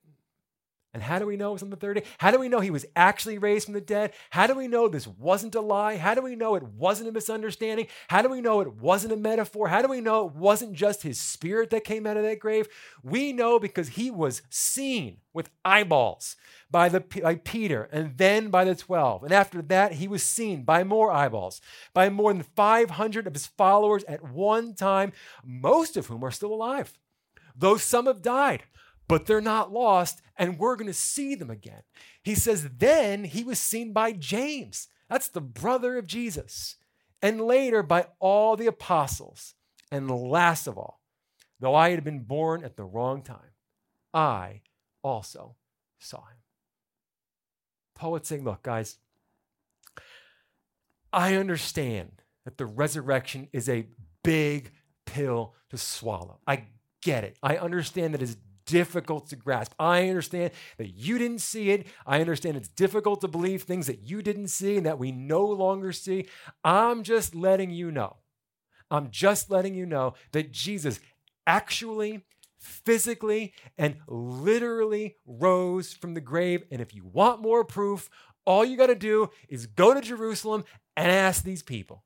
and 0.97 1.03
how 1.03 1.19
do 1.19 1.27
we 1.27 1.37
know 1.37 1.51
it 1.51 1.53
was 1.53 1.63
on 1.63 1.69
the 1.69 1.77
third 1.77 1.99
day? 1.99 2.05
How 2.17 2.31
do 2.31 2.41
we 2.41 2.49
know 2.49 2.61
he 2.61 2.71
was 2.71 2.87
actually 2.97 3.37
raised 3.37 3.67
from 3.67 3.75
the 3.75 3.83
dead? 3.83 4.15
How 4.31 4.47
do 4.47 4.55
we 4.55 4.67
know 4.67 4.89
this 4.89 5.07
wasn't 5.07 5.55
a 5.55 5.61
lie? 5.61 5.97
How 5.99 6.15
do 6.15 6.23
we 6.23 6.35
know 6.35 6.55
it 6.55 6.63
wasn't 6.63 7.11
a 7.11 7.13
misunderstanding? 7.13 7.89
How 8.09 8.23
do 8.23 8.31
we 8.31 8.41
know 8.41 8.63
it 8.63 8.77
wasn't 8.77 9.13
a 9.13 9.17
metaphor? 9.19 9.69
How 9.69 9.83
do 9.83 9.89
we 9.89 10.01
know 10.01 10.27
it 10.27 10.35
wasn't 10.35 10.73
just 10.73 11.03
his 11.03 11.21
spirit 11.21 11.69
that 11.69 11.85
came 11.85 12.07
out 12.07 12.17
of 12.17 12.23
that 12.23 12.39
grave? 12.39 12.67
We 13.03 13.35
know 13.35 13.59
because 13.59 13.89
he 13.89 14.11
was 14.11 14.41
seen 14.49 15.19
with 15.35 15.51
eyeballs 15.67 16.35
by, 16.71 16.89
the, 16.89 17.01
by 17.01 17.35
Peter 17.35 17.91
and 17.93 18.17
then 18.17 18.49
by 18.49 18.65
the 18.65 18.75
12. 18.75 19.23
And 19.23 19.33
after 19.33 19.61
that, 19.61 19.93
he 19.93 20.09
was 20.09 20.23
seen 20.23 20.63
by 20.63 20.83
more 20.83 21.13
eyeballs, 21.13 21.61
by 21.93 22.09
more 22.09 22.33
than 22.33 22.43
500 22.43 23.27
of 23.27 23.35
his 23.35 23.45
followers 23.45 24.03
at 24.05 24.23
one 24.23 24.75
time, 24.75 25.13
most 25.45 25.99
of 25.99 26.07
whom 26.07 26.25
are 26.25 26.31
still 26.31 26.55
alive. 26.55 26.95
Though 27.55 27.77
some 27.77 28.07
have 28.07 28.23
died, 28.23 28.63
but 29.09 29.27
they're 29.27 29.43
not 29.43 29.71
lost, 29.71 30.23
and 30.39 30.59
we're 30.59 30.77
going 30.77 30.87
to 30.87 30.95
see 30.95 31.35
them 31.35 31.51
again. 31.51 31.83
He 32.23 32.35
says, 32.35 32.69
Then 32.79 33.25
he 33.25 33.45
was 33.45 33.59
seen 33.59 33.93
by 33.93 34.13
James. 34.13 34.89
That's 35.09 35.29
the 35.29 35.41
brother 35.41 35.97
of 35.97 36.07
Jesus. 36.07 36.77
And 37.23 37.41
later 37.41 37.83
by 37.83 38.07
all 38.19 38.57
the 38.57 38.67
apostles. 38.67 39.55
And 39.91 40.11
last 40.11 40.67
of 40.67 40.77
all, 40.77 41.01
though 41.61 41.75
I 41.75 41.91
had 41.91 42.05
been 42.05 42.25
born 42.25 42.65
at 42.65 42.77
the 42.77 42.85
wrong 42.85 43.23
time, 43.23 43.53
I 44.13 44.63
also 45.03 45.57
saw 45.99 46.19
him. 46.19 46.39
Paul 47.95 48.13
would 48.13 48.27
say, 48.27 48.39
Look, 48.39 48.63
guys, 48.63 48.99
I 51.13 51.35
understand 51.35 52.23
that 52.45 52.59
the 52.59 52.67
resurrection 52.67 53.49
is 53.53 53.69
a 53.69 53.87
big 54.23 54.73
pill 55.07 55.55
to 55.71 55.79
swallow. 55.79 56.41
I 56.47 56.65
get 57.01 57.25
it. 57.25 57.39
I 57.43 57.57
understand 57.57 58.15
that 58.15 58.23
it's 58.23 58.37
difficult 58.67 59.29
to 59.29 59.37
grasp. 59.37 59.73
I 59.79 60.09
understand 60.09 60.51
that 60.77 60.91
you 60.91 61.19
didn't 61.19 61.39
see 61.39 61.71
it. 61.71 61.87
I 62.07 62.21
understand 62.21 62.57
it's 62.57 62.69
difficult 62.69 63.21
to 63.23 63.29
believe 63.29 63.63
things 63.63 63.87
that 63.87 64.03
you 64.03 64.23
didn't 64.23 64.49
see 64.49 64.77
and 64.77 64.87
that 64.87 64.99
we 64.99 65.13
no 65.13 65.45
longer 65.47 65.93
see. 65.93 66.27
I'm 66.65 67.03
just 67.03 67.35
letting 67.35 67.71
you 67.71 67.91
know. 67.91 68.17
I'm 68.91 69.11
just 69.11 69.51
letting 69.51 69.75
you 69.75 69.87
know 69.87 70.15
that 70.33 70.53
Jesus 70.53 71.01
actually, 71.47 72.23
physically, 72.59 73.55
and 73.79 73.97
literally 74.07 75.17
rose 75.27 75.93
from 75.93 76.15
the 76.15 76.21
grave. 76.21 76.65
And 76.71 76.81
if 76.81 76.95
you 76.95 77.05
want 77.05 77.43
more 77.43 77.65
proof, 77.65 78.09
all 78.45 78.65
you 78.65 78.77
got 78.77 78.87
to 78.87 78.95
do 78.95 79.31
is 79.49 79.67
go 79.67 79.95
to 79.95 80.01
Jerusalem 80.01 80.65
and 80.97 81.11
ask 81.11 81.43
these 81.43 81.63
people. 81.63 82.05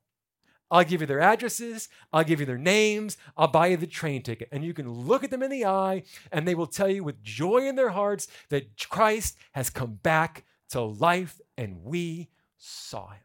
I'll 0.71 0.85
give 0.85 1.01
you 1.01 1.07
their 1.07 1.19
addresses, 1.19 1.89
I'll 2.13 2.23
give 2.23 2.39
you 2.39 2.45
their 2.45 2.57
names, 2.57 3.17
I'll 3.35 3.49
buy 3.49 3.67
you 3.67 3.77
the 3.77 3.85
train 3.85 4.23
ticket. 4.23 4.47
And 4.51 4.63
you 4.63 4.73
can 4.73 4.89
look 4.89 5.23
at 5.23 5.29
them 5.29 5.43
in 5.43 5.51
the 5.51 5.65
eye, 5.65 6.03
and 6.31 6.47
they 6.47 6.55
will 6.55 6.65
tell 6.65 6.89
you 6.89 7.03
with 7.03 7.21
joy 7.21 7.67
in 7.67 7.75
their 7.75 7.89
hearts 7.89 8.27
that 8.49 8.87
Christ 8.89 9.37
has 9.51 9.69
come 9.69 9.99
back 10.01 10.45
to 10.69 10.81
life, 10.81 11.41
and 11.57 11.83
we 11.83 12.29
saw 12.57 13.09
him. 13.09 13.19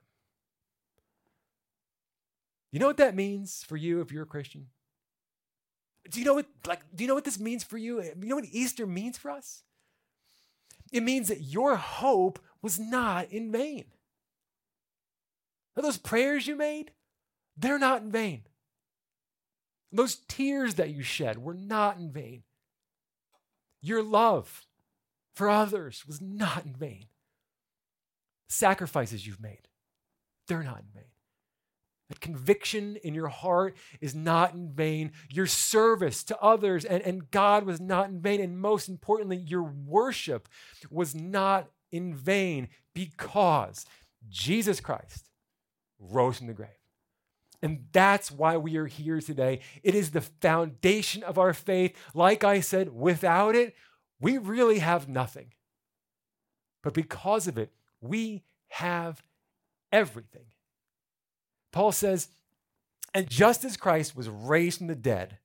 You 2.73 2.81
know 2.81 2.89
what 2.89 2.97
that 2.97 3.15
means 3.15 3.65
for 3.67 3.77
you 3.77 4.01
if 4.01 4.11
you're 4.11 4.25
a 4.25 4.27
Christian? 4.27 4.67
Do 6.11 6.19
you 6.21 6.27
know 6.27 6.35
what 6.35 6.47
like 6.67 6.81
do 6.95 7.05
you 7.05 7.09
know 7.09 7.15
what 7.15 7.25
this 7.25 7.41
means 7.41 7.65
for 7.65 7.79
you? 7.79 8.03
You 8.03 8.29
know 8.29 8.37
what 8.37 8.45
Easter 8.51 8.87
means 8.87 9.17
for 9.17 9.31
us? 9.31 9.63
It 10.93 11.03
means 11.03 11.29
that 11.29 11.43
your 11.43 11.77
hope 11.77 12.39
was 12.63 12.79
not 12.79 13.31
in 13.33 13.51
vain. 13.51 13.87
Are 15.77 15.83
those 15.83 15.99
prayers 15.99 16.47
you 16.47 16.57
made, 16.57 16.93
they're 17.57 17.79
not 17.79 18.03
in 18.03 18.11
vain. 18.11 18.43
Those 19.93 20.17
tears 20.29 20.75
that 20.75 20.91
you 20.91 21.03
shed 21.03 21.39
were 21.39 21.55
not 21.55 21.99
in 21.99 22.11
vain. 22.11 22.43
Your 23.81 24.03
love 24.03 24.67
for 25.35 25.49
others 25.49 26.05
was 26.07 26.21
not 26.21 26.65
in 26.65 26.75
vain. 26.75 27.07
Sacrifices 28.49 29.27
you've 29.27 29.41
made, 29.41 29.69
they're 30.49 30.63
not 30.63 30.79
in 30.79 30.89
vain. 30.95 31.11
That 32.09 32.21
conviction 32.21 32.97
in 33.03 33.15
your 33.15 33.29
heart 33.29 33.77
is 34.01 34.15
not 34.15 34.55
in 34.55 34.71
vain. 34.71 35.11
Your 35.29 35.47
service 35.47 36.23
to 36.25 36.41
others 36.41 36.85
and, 36.85 37.03
and 37.03 37.31
God 37.31 37.65
was 37.65 37.81
not 37.81 38.09
in 38.09 38.21
vain. 38.21 38.41
And 38.41 38.61
most 38.61 38.89
importantly, 38.89 39.37
your 39.37 39.65
worship 39.65 40.49
was 40.89 41.17
not 41.17 41.69
in 41.91 42.15
vain 42.15 42.69
because 42.95 43.87
Jesus 44.29 44.79
Christ 44.79 45.31
rose 45.99 46.39
from 46.39 46.47
the 46.47 46.55
grave. 46.55 46.71
And 47.67 47.87
that's 47.91 48.31
why 48.31 48.59
we 48.59 48.77
are 48.77 48.87
here 48.87 49.21
today. 49.21 49.59
It 49.83 49.97
is 49.97 50.13
the 50.13 50.21
foundation 50.21 51.25
of 51.25 51.37
our 51.37 51.53
faith. 51.53 51.97
Like 52.15 52.45
I 52.45 52.61
said, 52.61 52.95
without 52.95 53.57
it, 53.57 53.75
we 54.21 54.39
really 54.39 54.79
have 54.79 55.09
nothing. 55.09 55.53
But 56.85 56.95
because 56.95 57.49
of 57.49 57.59
it, 57.59 57.73
we 58.01 58.45
have 58.69 59.21
everything. 59.91 60.47
Paul 61.73 61.91
says, 61.91 62.29
and 63.13 63.29
just 63.29 63.65
as 63.65 63.77
Christ 63.77 64.15
was 64.15 64.29
raised 64.29 64.79
from 64.79 64.87
the 64.87 64.95
dead 64.95 65.39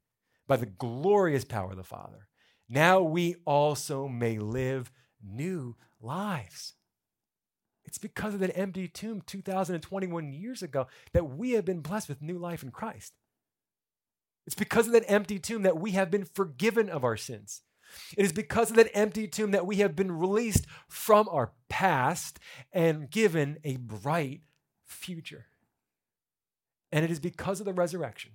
by 0.45 0.57
the 0.57 0.67
glorious 0.67 1.43
power 1.43 1.71
of 1.71 1.77
the 1.77 1.83
Father, 1.83 2.27
now 2.69 3.01
we 3.01 3.37
also 3.45 4.07
may 4.07 4.37
live 4.37 4.91
new 5.27 5.75
lives. 5.99 6.75
It's 7.91 7.97
because 7.97 8.33
of 8.33 8.39
that 8.39 8.57
empty 8.57 8.87
tomb 8.87 9.21
2021 9.27 10.31
years 10.31 10.63
ago 10.63 10.87
that 11.11 11.25
we 11.25 11.51
have 11.51 11.65
been 11.65 11.81
blessed 11.81 12.07
with 12.07 12.21
new 12.21 12.37
life 12.37 12.63
in 12.63 12.71
Christ. 12.71 13.11
It's 14.47 14.55
because 14.55 14.87
of 14.87 14.93
that 14.93 15.11
empty 15.11 15.39
tomb 15.39 15.63
that 15.63 15.77
we 15.77 15.91
have 15.91 16.09
been 16.09 16.23
forgiven 16.23 16.87
of 16.87 17.03
our 17.03 17.17
sins. 17.17 17.63
It 18.17 18.23
is 18.23 18.31
because 18.31 18.69
of 18.69 18.77
that 18.77 18.91
empty 18.93 19.27
tomb 19.27 19.51
that 19.51 19.65
we 19.65 19.75
have 19.77 19.93
been 19.93 20.13
released 20.13 20.67
from 20.87 21.27
our 21.27 21.51
past 21.67 22.39
and 22.71 23.11
given 23.11 23.57
a 23.65 23.75
bright 23.75 24.39
future. 24.85 25.47
And 26.93 27.03
it 27.03 27.11
is 27.11 27.19
because 27.19 27.59
of 27.59 27.65
the 27.65 27.73
resurrection 27.73 28.31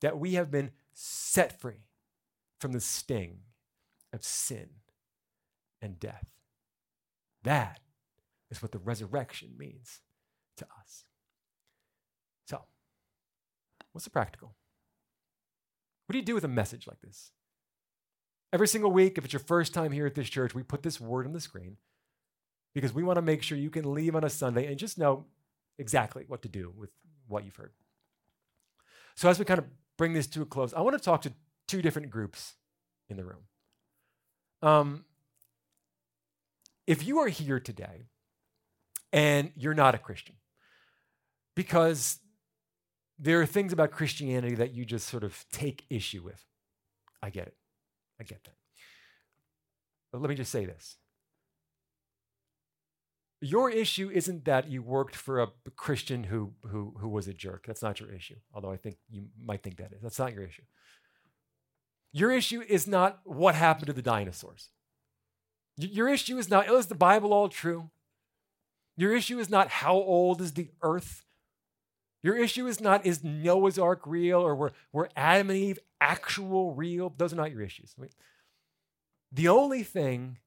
that 0.00 0.18
we 0.18 0.32
have 0.32 0.50
been 0.50 0.70
set 0.94 1.60
free 1.60 1.84
from 2.58 2.72
the 2.72 2.80
sting 2.80 3.40
of 4.14 4.24
sin 4.24 4.70
and 5.82 6.00
death. 6.00 6.24
That 7.42 7.78
is 8.52 8.62
what 8.62 8.70
the 8.70 8.78
resurrection 8.78 9.54
means 9.58 10.00
to 10.58 10.66
us. 10.78 11.04
So, 12.46 12.60
what's 13.92 14.04
the 14.04 14.10
practical? 14.10 14.54
What 16.06 16.12
do 16.12 16.18
you 16.18 16.24
do 16.24 16.34
with 16.34 16.44
a 16.44 16.48
message 16.48 16.86
like 16.86 17.00
this? 17.00 17.32
Every 18.52 18.68
single 18.68 18.92
week, 18.92 19.16
if 19.16 19.24
it's 19.24 19.32
your 19.32 19.40
first 19.40 19.72
time 19.72 19.92
here 19.92 20.06
at 20.06 20.14
this 20.14 20.28
church, 20.28 20.54
we 20.54 20.62
put 20.62 20.82
this 20.82 21.00
word 21.00 21.26
on 21.26 21.32
the 21.32 21.40
screen 21.40 21.78
because 22.74 22.92
we 22.92 23.02
want 23.02 23.16
to 23.16 23.22
make 23.22 23.42
sure 23.42 23.56
you 23.56 23.70
can 23.70 23.94
leave 23.94 24.14
on 24.14 24.24
a 24.24 24.30
Sunday 24.30 24.66
and 24.66 24.78
just 24.78 24.98
know 24.98 25.24
exactly 25.78 26.24
what 26.28 26.42
to 26.42 26.48
do 26.48 26.72
with 26.76 26.90
what 27.26 27.44
you've 27.44 27.56
heard. 27.56 27.72
So, 29.14 29.30
as 29.30 29.38
we 29.38 29.46
kind 29.46 29.58
of 29.58 29.64
bring 29.96 30.12
this 30.12 30.26
to 30.28 30.42
a 30.42 30.46
close, 30.46 30.74
I 30.74 30.82
want 30.82 30.96
to 30.96 31.02
talk 31.02 31.22
to 31.22 31.32
two 31.66 31.80
different 31.80 32.10
groups 32.10 32.54
in 33.08 33.16
the 33.16 33.24
room. 33.24 33.44
Um, 34.60 35.06
if 36.86 37.06
you 37.06 37.18
are 37.20 37.28
here 37.28 37.58
today 37.58 38.02
and 39.12 39.52
you're 39.56 39.74
not 39.74 39.94
a 39.94 39.98
Christian 39.98 40.36
because 41.54 42.18
there 43.18 43.40
are 43.40 43.46
things 43.46 43.72
about 43.72 43.90
Christianity 43.90 44.54
that 44.56 44.72
you 44.72 44.84
just 44.84 45.08
sort 45.08 45.22
of 45.22 45.44
take 45.52 45.84
issue 45.90 46.22
with. 46.22 46.44
I 47.22 47.30
get 47.30 47.46
it. 47.46 47.56
I 48.20 48.24
get 48.24 48.42
that. 48.44 48.56
But 50.10 50.20
let 50.20 50.28
me 50.28 50.34
just 50.34 50.50
say 50.50 50.64
this. 50.64 50.96
Your 53.40 53.70
issue 53.70 54.10
isn't 54.12 54.44
that 54.44 54.70
you 54.70 54.82
worked 54.82 55.16
for 55.16 55.40
a 55.40 55.48
Christian 55.74 56.24
who, 56.24 56.52
who, 56.68 56.94
who 57.00 57.08
was 57.08 57.26
a 57.26 57.34
jerk. 57.34 57.64
That's 57.66 57.82
not 57.82 57.98
your 57.98 58.12
issue, 58.12 58.36
although 58.54 58.70
I 58.70 58.76
think 58.76 58.96
you 59.10 59.26
might 59.36 59.62
think 59.62 59.78
that 59.78 59.92
is. 59.92 60.00
That's 60.00 60.18
not 60.18 60.32
your 60.32 60.44
issue. 60.44 60.62
Your 62.12 62.30
issue 62.30 62.60
is 62.60 62.86
not 62.86 63.20
what 63.24 63.54
happened 63.54 63.86
to 63.86 63.92
the 63.92 64.02
dinosaurs. 64.02 64.68
Your 65.76 66.08
issue 66.08 66.38
is 66.38 66.50
not, 66.50 66.66
oh, 66.68 66.78
is 66.78 66.86
the 66.86 66.94
Bible 66.94 67.32
all 67.32 67.48
true? 67.48 67.90
Your 68.96 69.14
issue 69.16 69.38
is 69.38 69.50
not 69.50 69.68
how 69.68 69.94
old 69.94 70.40
is 70.40 70.52
the 70.52 70.68
earth. 70.82 71.24
Your 72.22 72.36
issue 72.36 72.66
is 72.66 72.80
not 72.80 73.04
is 73.04 73.24
Noah's 73.24 73.78
Ark 73.78 74.02
real 74.06 74.40
or 74.40 74.54
were, 74.54 74.72
were 74.92 75.08
Adam 75.16 75.50
and 75.50 75.58
Eve 75.58 75.78
actual 76.00 76.74
real. 76.74 77.12
Those 77.16 77.32
are 77.32 77.36
not 77.36 77.50
your 77.50 77.62
issues. 77.62 77.94
The 79.32 79.48
only 79.48 79.82
thing 79.82 80.38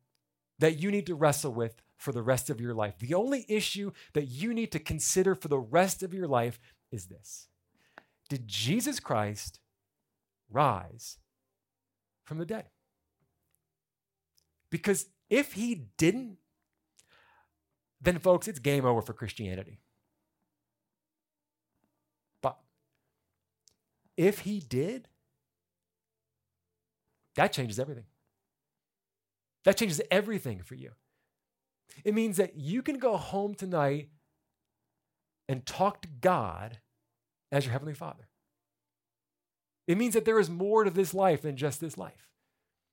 that 0.59 0.79
you 0.79 0.91
need 0.91 1.07
to 1.07 1.15
wrestle 1.15 1.51
with 1.51 1.81
for 1.97 2.11
the 2.11 2.21
rest 2.21 2.49
of 2.49 2.61
your 2.61 2.73
life, 2.73 2.99
the 2.99 3.13
only 3.13 3.45
issue 3.49 3.91
that 4.13 4.25
you 4.25 4.53
need 4.53 4.71
to 4.71 4.79
consider 4.79 5.35
for 5.35 5.47
the 5.47 5.59
rest 5.59 6.03
of 6.03 6.13
your 6.13 6.27
life 6.27 6.59
is 6.91 7.07
this 7.07 7.47
Did 8.29 8.47
Jesus 8.47 8.99
Christ 8.99 9.59
rise 10.49 11.17
from 12.23 12.37
the 12.37 12.45
dead? 12.45 12.69
Because 14.69 15.07
if 15.29 15.53
he 15.53 15.87
didn't, 15.97 16.37
then, 18.05 18.19
folks, 18.19 18.47
it's 18.47 18.59
game 18.59 18.85
over 18.85 19.01
for 19.01 19.13
Christianity. 19.13 19.79
But 22.41 22.57
if 24.17 24.39
he 24.39 24.59
did, 24.59 25.07
that 27.35 27.51
changes 27.51 27.79
everything. 27.79 28.05
That 29.65 29.77
changes 29.77 30.01
everything 30.11 30.61
for 30.61 30.75
you. 30.75 30.91
It 32.03 32.13
means 32.13 32.37
that 32.37 32.55
you 32.55 32.81
can 32.81 32.97
go 32.97 33.17
home 33.17 33.55
tonight 33.55 34.09
and 35.47 35.65
talk 35.65 36.01
to 36.01 36.07
God 36.07 36.79
as 37.51 37.65
your 37.65 37.71
Heavenly 37.71 37.93
Father. 37.93 38.27
It 39.87 39.97
means 39.97 40.13
that 40.13 40.25
there 40.25 40.39
is 40.39 40.49
more 40.49 40.83
to 40.83 40.89
this 40.89 41.13
life 41.13 41.43
than 41.43 41.57
just 41.57 41.79
this 41.79 41.97
life. 41.97 42.29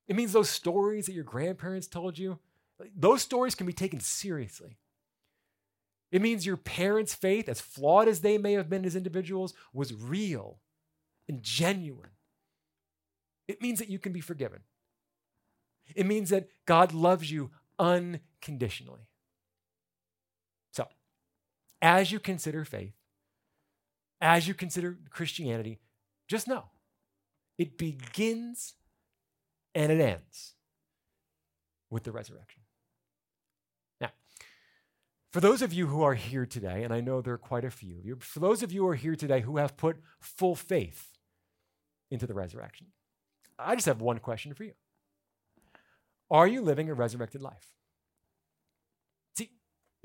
It 0.07 0.15
means 0.15 0.33
those 0.33 0.49
stories 0.49 1.07
that 1.07 1.13
your 1.13 1.23
grandparents 1.23 1.87
told 1.87 2.17
you, 2.17 2.39
those 2.95 3.21
stories 3.21 3.55
can 3.55 3.65
be 3.65 3.73
taken 3.73 3.99
seriously. 3.99 4.77
It 6.13 6.21
means 6.21 6.45
your 6.45 6.57
parents' 6.57 7.15
faith, 7.15 7.49
as 7.49 7.59
flawed 7.59 8.07
as 8.07 8.21
they 8.21 8.37
may 8.37 8.53
have 8.53 8.69
been 8.69 8.85
as 8.85 8.95
individuals, 8.95 9.55
was 9.73 9.95
real 9.95 10.59
and 11.27 11.41
genuine. 11.41 12.11
It 13.47 13.63
means 13.63 13.79
that 13.79 13.89
you 13.89 13.97
can 13.97 14.13
be 14.13 14.21
forgiven. 14.21 14.59
It 15.95 16.05
means 16.05 16.29
that 16.29 16.49
God 16.67 16.93
loves 16.93 17.31
you 17.31 17.49
unconditionally. 17.79 19.07
So, 20.71 20.87
as 21.81 22.11
you 22.11 22.19
consider 22.19 22.63
faith, 22.63 22.93
as 24.21 24.47
you 24.47 24.53
consider 24.53 24.99
Christianity, 25.09 25.79
just 26.27 26.47
know 26.47 26.65
it 27.57 27.75
begins 27.75 28.75
and 29.73 29.91
it 29.91 29.99
ends 29.99 30.53
with 31.89 32.03
the 32.03 32.11
resurrection. 32.11 32.62
For 35.33 35.41
those 35.41 35.63
of 35.63 35.73
you 35.73 35.87
who 35.87 36.03
are 36.03 36.13
here 36.13 36.45
today, 36.45 36.83
and 36.83 36.93
I 36.93 37.01
know 37.01 37.19
there 37.19 37.33
are 37.33 37.39
quite 37.39 37.65
a 37.65 37.71
few, 37.71 37.97
of 37.97 38.05
you, 38.05 38.17
for 38.19 38.39
those 38.39 38.61
of 38.61 38.71
you 38.71 38.81
who 38.81 38.89
are 38.89 38.95
here 38.95 39.15
today 39.15 39.41
who 39.41 39.57
have 39.57 39.75
put 39.75 39.97
full 40.19 40.53
faith 40.53 41.17
into 42.11 42.27
the 42.27 42.35
resurrection, 42.35 42.87
I 43.57 43.73
just 43.73 43.87
have 43.87 43.99
one 43.99 44.19
question 44.19 44.53
for 44.53 44.63
you. 44.63 44.73
Are 46.29 46.47
you 46.47 46.61
living 46.61 46.87
a 46.87 46.93
resurrected 46.93 47.41
life? 47.41 47.71
See, 49.35 49.49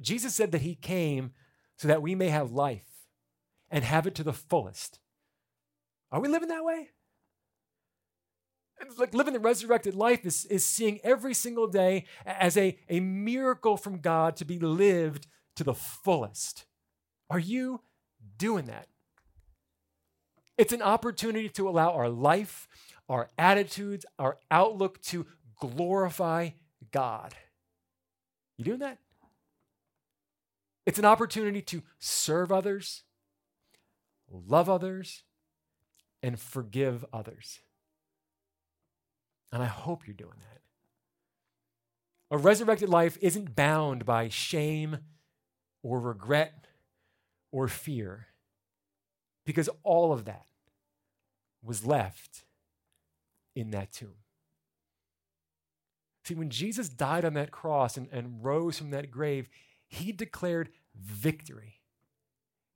Jesus 0.01 0.35
said 0.35 0.51
that 0.53 0.63
he 0.63 0.75
came 0.75 1.33
so 1.77 1.89
that 1.89 2.01
we 2.01 2.15
may 2.15 2.31
have 2.31 2.51
life 2.51 2.89
and 3.71 3.85
have 3.85 4.07
it 4.07 4.15
to 4.15 4.25
the 4.25 4.33
fullest. 4.33 4.99
Are 6.11 6.21
we 6.21 6.29
living 6.29 6.49
that 6.49 6.65
way? 6.65 6.89
Like 8.97 9.15
living 9.15 9.35
the 9.35 9.41
resurrected 9.41 9.95
life 9.95 10.25
is, 10.25 10.45
is 10.47 10.65
seeing 10.65 11.01
every 11.05 11.35
single 11.35 11.67
day 11.67 12.05
as 12.25 12.57
a, 12.57 12.79
a 12.89 13.01
miracle 13.01 13.77
from 13.77 13.99
God 13.99 14.37
to 14.37 14.45
be 14.45 14.59
lived 14.59 15.27
to 15.57 15.65
the 15.65 15.75
fullest. 15.75 16.65
Are 17.31 17.39
you 17.39 17.81
doing 18.37 18.67
that? 18.67 18.89
It's 20.57 20.73
an 20.73 20.83
opportunity 20.83 21.49
to 21.51 21.69
allow 21.69 21.93
our 21.93 22.09
life, 22.09 22.67
our 23.09 23.29
attitudes, 23.39 24.05
our 24.19 24.39
outlook 24.51 25.01
to 25.03 25.27
glorify 25.61 26.51
God. 26.91 27.35
You 28.57 28.65
doing 28.65 28.81
that? 28.81 28.99
It's 30.85 30.99
an 30.99 31.05
opportunity 31.05 31.63
to 31.63 31.83
serve 31.99 32.51
others, 32.51 33.03
love 34.31 34.69
others, 34.69 35.23
and 36.23 36.41
forgive 36.41 37.05
others. 37.13 37.61
And 39.53 39.63
I 39.63 39.67
hope 39.67 40.07
you're 40.07 40.15
doing 40.15 40.39
that. 40.39 40.61
A 42.31 42.39
resurrected 42.39 42.89
life 42.89 43.17
isn't 43.21 43.57
bound 43.57 44.05
by 44.05 44.29
shame 44.29 44.99
or 45.83 46.01
regret 46.01 46.67
or 47.51 47.69
fear 47.69 48.27
because 49.47 49.71
all 49.83 50.13
of 50.13 50.27
that 50.27 50.47
was 51.63 51.87
left 51.87 52.45
in 53.57 53.71
that 53.71 53.93
tomb. 53.93 54.15
See, 56.25 56.35
when 56.35 56.51
Jesus 56.51 56.91
died 56.91 57.25
on 57.25 57.33
that 57.35 57.51
cross 57.51 57.97
and, 57.97 58.09
and 58.13 58.45
rose 58.45 58.77
from 58.77 58.91
that 58.91 59.11
grave, 59.11 59.49
he 59.89 60.13
declared 60.13 60.69
victory. 60.95 61.78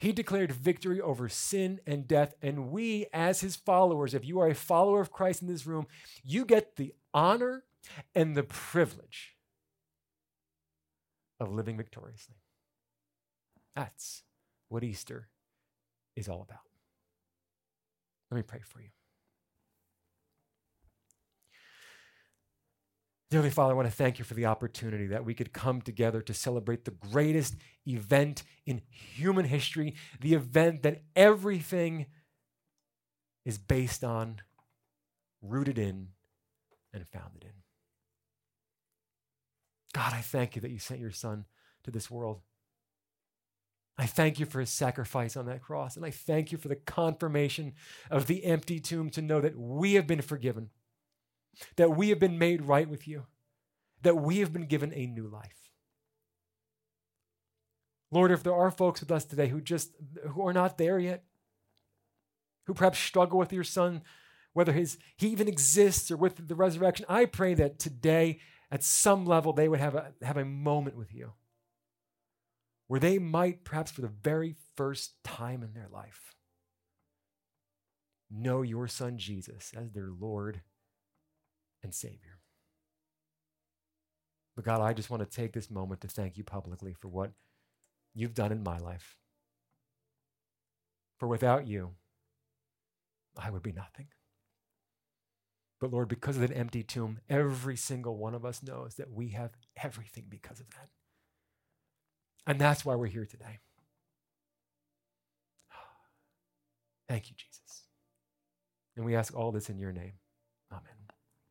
He 0.02 0.10
declared 0.10 0.50
victory 0.50 1.00
over 1.00 1.28
sin 1.28 1.78
and 1.86 2.08
death. 2.08 2.34
And 2.42 2.72
we, 2.72 3.06
as 3.12 3.40
his 3.40 3.54
followers, 3.54 4.14
if 4.14 4.24
you 4.24 4.40
are 4.40 4.48
a 4.48 4.54
follower 4.54 5.00
of 5.00 5.12
Christ 5.12 5.42
in 5.42 5.46
this 5.46 5.64
room, 5.64 5.86
you 6.24 6.44
get 6.44 6.74
the 6.74 6.92
honor 7.14 7.62
and 8.12 8.36
the 8.36 8.42
privilege 8.42 9.36
of 11.38 11.52
living 11.52 11.76
victoriously. 11.76 12.34
That's 13.76 14.24
what 14.68 14.82
Easter 14.82 15.28
is 16.16 16.28
all 16.28 16.42
about. 16.42 16.66
Let 18.32 18.38
me 18.38 18.42
pray 18.42 18.62
for 18.64 18.80
you. 18.80 18.88
Dearly 23.32 23.48
Father, 23.48 23.72
I 23.72 23.76
want 23.76 23.88
to 23.88 23.94
thank 23.94 24.18
you 24.18 24.26
for 24.26 24.34
the 24.34 24.44
opportunity 24.44 25.06
that 25.06 25.24
we 25.24 25.32
could 25.32 25.54
come 25.54 25.80
together 25.80 26.20
to 26.20 26.34
celebrate 26.34 26.84
the 26.84 26.90
greatest 26.90 27.56
event 27.86 28.42
in 28.66 28.82
human 28.90 29.46
history, 29.46 29.94
the 30.20 30.34
event 30.34 30.82
that 30.82 31.00
everything 31.16 32.04
is 33.46 33.56
based 33.56 34.04
on, 34.04 34.42
rooted 35.40 35.78
in, 35.78 36.08
and 36.92 37.06
founded 37.08 37.44
in. 37.44 37.54
God, 39.94 40.12
I 40.12 40.20
thank 40.20 40.54
you 40.54 40.60
that 40.60 40.70
you 40.70 40.78
sent 40.78 41.00
your 41.00 41.10
Son 41.10 41.46
to 41.84 41.90
this 41.90 42.10
world. 42.10 42.42
I 43.96 44.04
thank 44.04 44.40
you 44.40 44.44
for 44.44 44.60
his 44.60 44.68
sacrifice 44.68 45.38
on 45.38 45.46
that 45.46 45.62
cross, 45.62 45.96
and 45.96 46.04
I 46.04 46.10
thank 46.10 46.52
you 46.52 46.58
for 46.58 46.68
the 46.68 46.76
confirmation 46.76 47.72
of 48.10 48.26
the 48.26 48.44
empty 48.44 48.78
tomb 48.78 49.08
to 49.08 49.22
know 49.22 49.40
that 49.40 49.56
we 49.56 49.94
have 49.94 50.06
been 50.06 50.20
forgiven 50.20 50.68
that 51.76 51.96
we 51.96 52.08
have 52.10 52.18
been 52.18 52.38
made 52.38 52.62
right 52.62 52.88
with 52.88 53.06
you, 53.06 53.26
that 54.02 54.16
we 54.16 54.38
have 54.38 54.52
been 54.52 54.66
given 54.66 54.92
a 54.94 55.06
new 55.06 55.26
life. 55.26 55.70
Lord, 58.10 58.30
if 58.30 58.42
there 58.42 58.54
are 58.54 58.70
folks 58.70 59.00
with 59.00 59.10
us 59.10 59.24
today 59.24 59.48
who 59.48 59.60
just 59.60 59.92
who 60.30 60.46
are 60.46 60.52
not 60.52 60.76
there 60.76 60.98
yet, 60.98 61.24
who 62.66 62.74
perhaps 62.74 62.98
struggle 62.98 63.38
with 63.38 63.52
your 63.52 63.64
son, 63.64 64.02
whether 64.52 64.72
his 64.72 64.98
he 65.16 65.28
even 65.28 65.48
exists 65.48 66.10
or 66.10 66.16
with 66.16 66.46
the 66.46 66.54
resurrection, 66.54 67.06
I 67.08 67.24
pray 67.24 67.54
that 67.54 67.78
today, 67.78 68.40
at 68.70 68.84
some 68.84 69.24
level, 69.24 69.52
they 69.52 69.68
would 69.68 69.80
have 69.80 69.94
a 69.94 70.12
have 70.22 70.36
a 70.36 70.44
moment 70.44 70.96
with 70.96 71.14
you. 71.14 71.32
Where 72.86 73.00
they 73.00 73.18
might, 73.18 73.64
perhaps 73.64 73.90
for 73.90 74.02
the 74.02 74.08
very 74.08 74.56
first 74.76 75.14
time 75.24 75.62
in 75.62 75.72
their 75.72 75.88
life, 75.90 76.34
know 78.30 78.60
your 78.60 78.88
son 78.88 79.16
Jesus 79.16 79.72
as 79.74 79.92
their 79.92 80.10
Lord 80.10 80.60
and 81.82 81.94
Savior. 81.94 82.38
But 84.54 84.64
God, 84.64 84.80
I 84.80 84.92
just 84.92 85.10
want 85.10 85.22
to 85.22 85.36
take 85.36 85.52
this 85.52 85.70
moment 85.70 86.00
to 86.02 86.08
thank 86.08 86.36
you 86.36 86.44
publicly 86.44 86.94
for 86.94 87.08
what 87.08 87.32
you've 88.14 88.34
done 88.34 88.52
in 88.52 88.62
my 88.62 88.78
life. 88.78 89.16
For 91.18 91.26
without 91.26 91.66
you, 91.66 91.92
I 93.36 93.50
would 93.50 93.62
be 93.62 93.72
nothing. 93.72 94.08
But 95.80 95.92
Lord, 95.92 96.08
because 96.08 96.36
of 96.36 96.42
that 96.42 96.56
empty 96.56 96.82
tomb, 96.82 97.18
every 97.28 97.76
single 97.76 98.16
one 98.16 98.34
of 98.34 98.44
us 98.44 98.62
knows 98.62 98.94
that 98.96 99.10
we 99.10 99.30
have 99.30 99.50
everything 99.82 100.26
because 100.28 100.60
of 100.60 100.70
that. 100.70 100.90
And 102.46 102.60
that's 102.60 102.84
why 102.84 102.94
we're 102.94 103.06
here 103.06 103.26
today. 103.26 103.58
Thank 107.08 107.30
you, 107.30 107.36
Jesus. 107.36 107.84
And 108.96 109.04
we 109.04 109.16
ask 109.16 109.34
all 109.34 109.52
this 109.52 109.70
in 109.70 109.78
your 109.78 109.92
name. 109.92 110.12
Amen. 110.70 111.01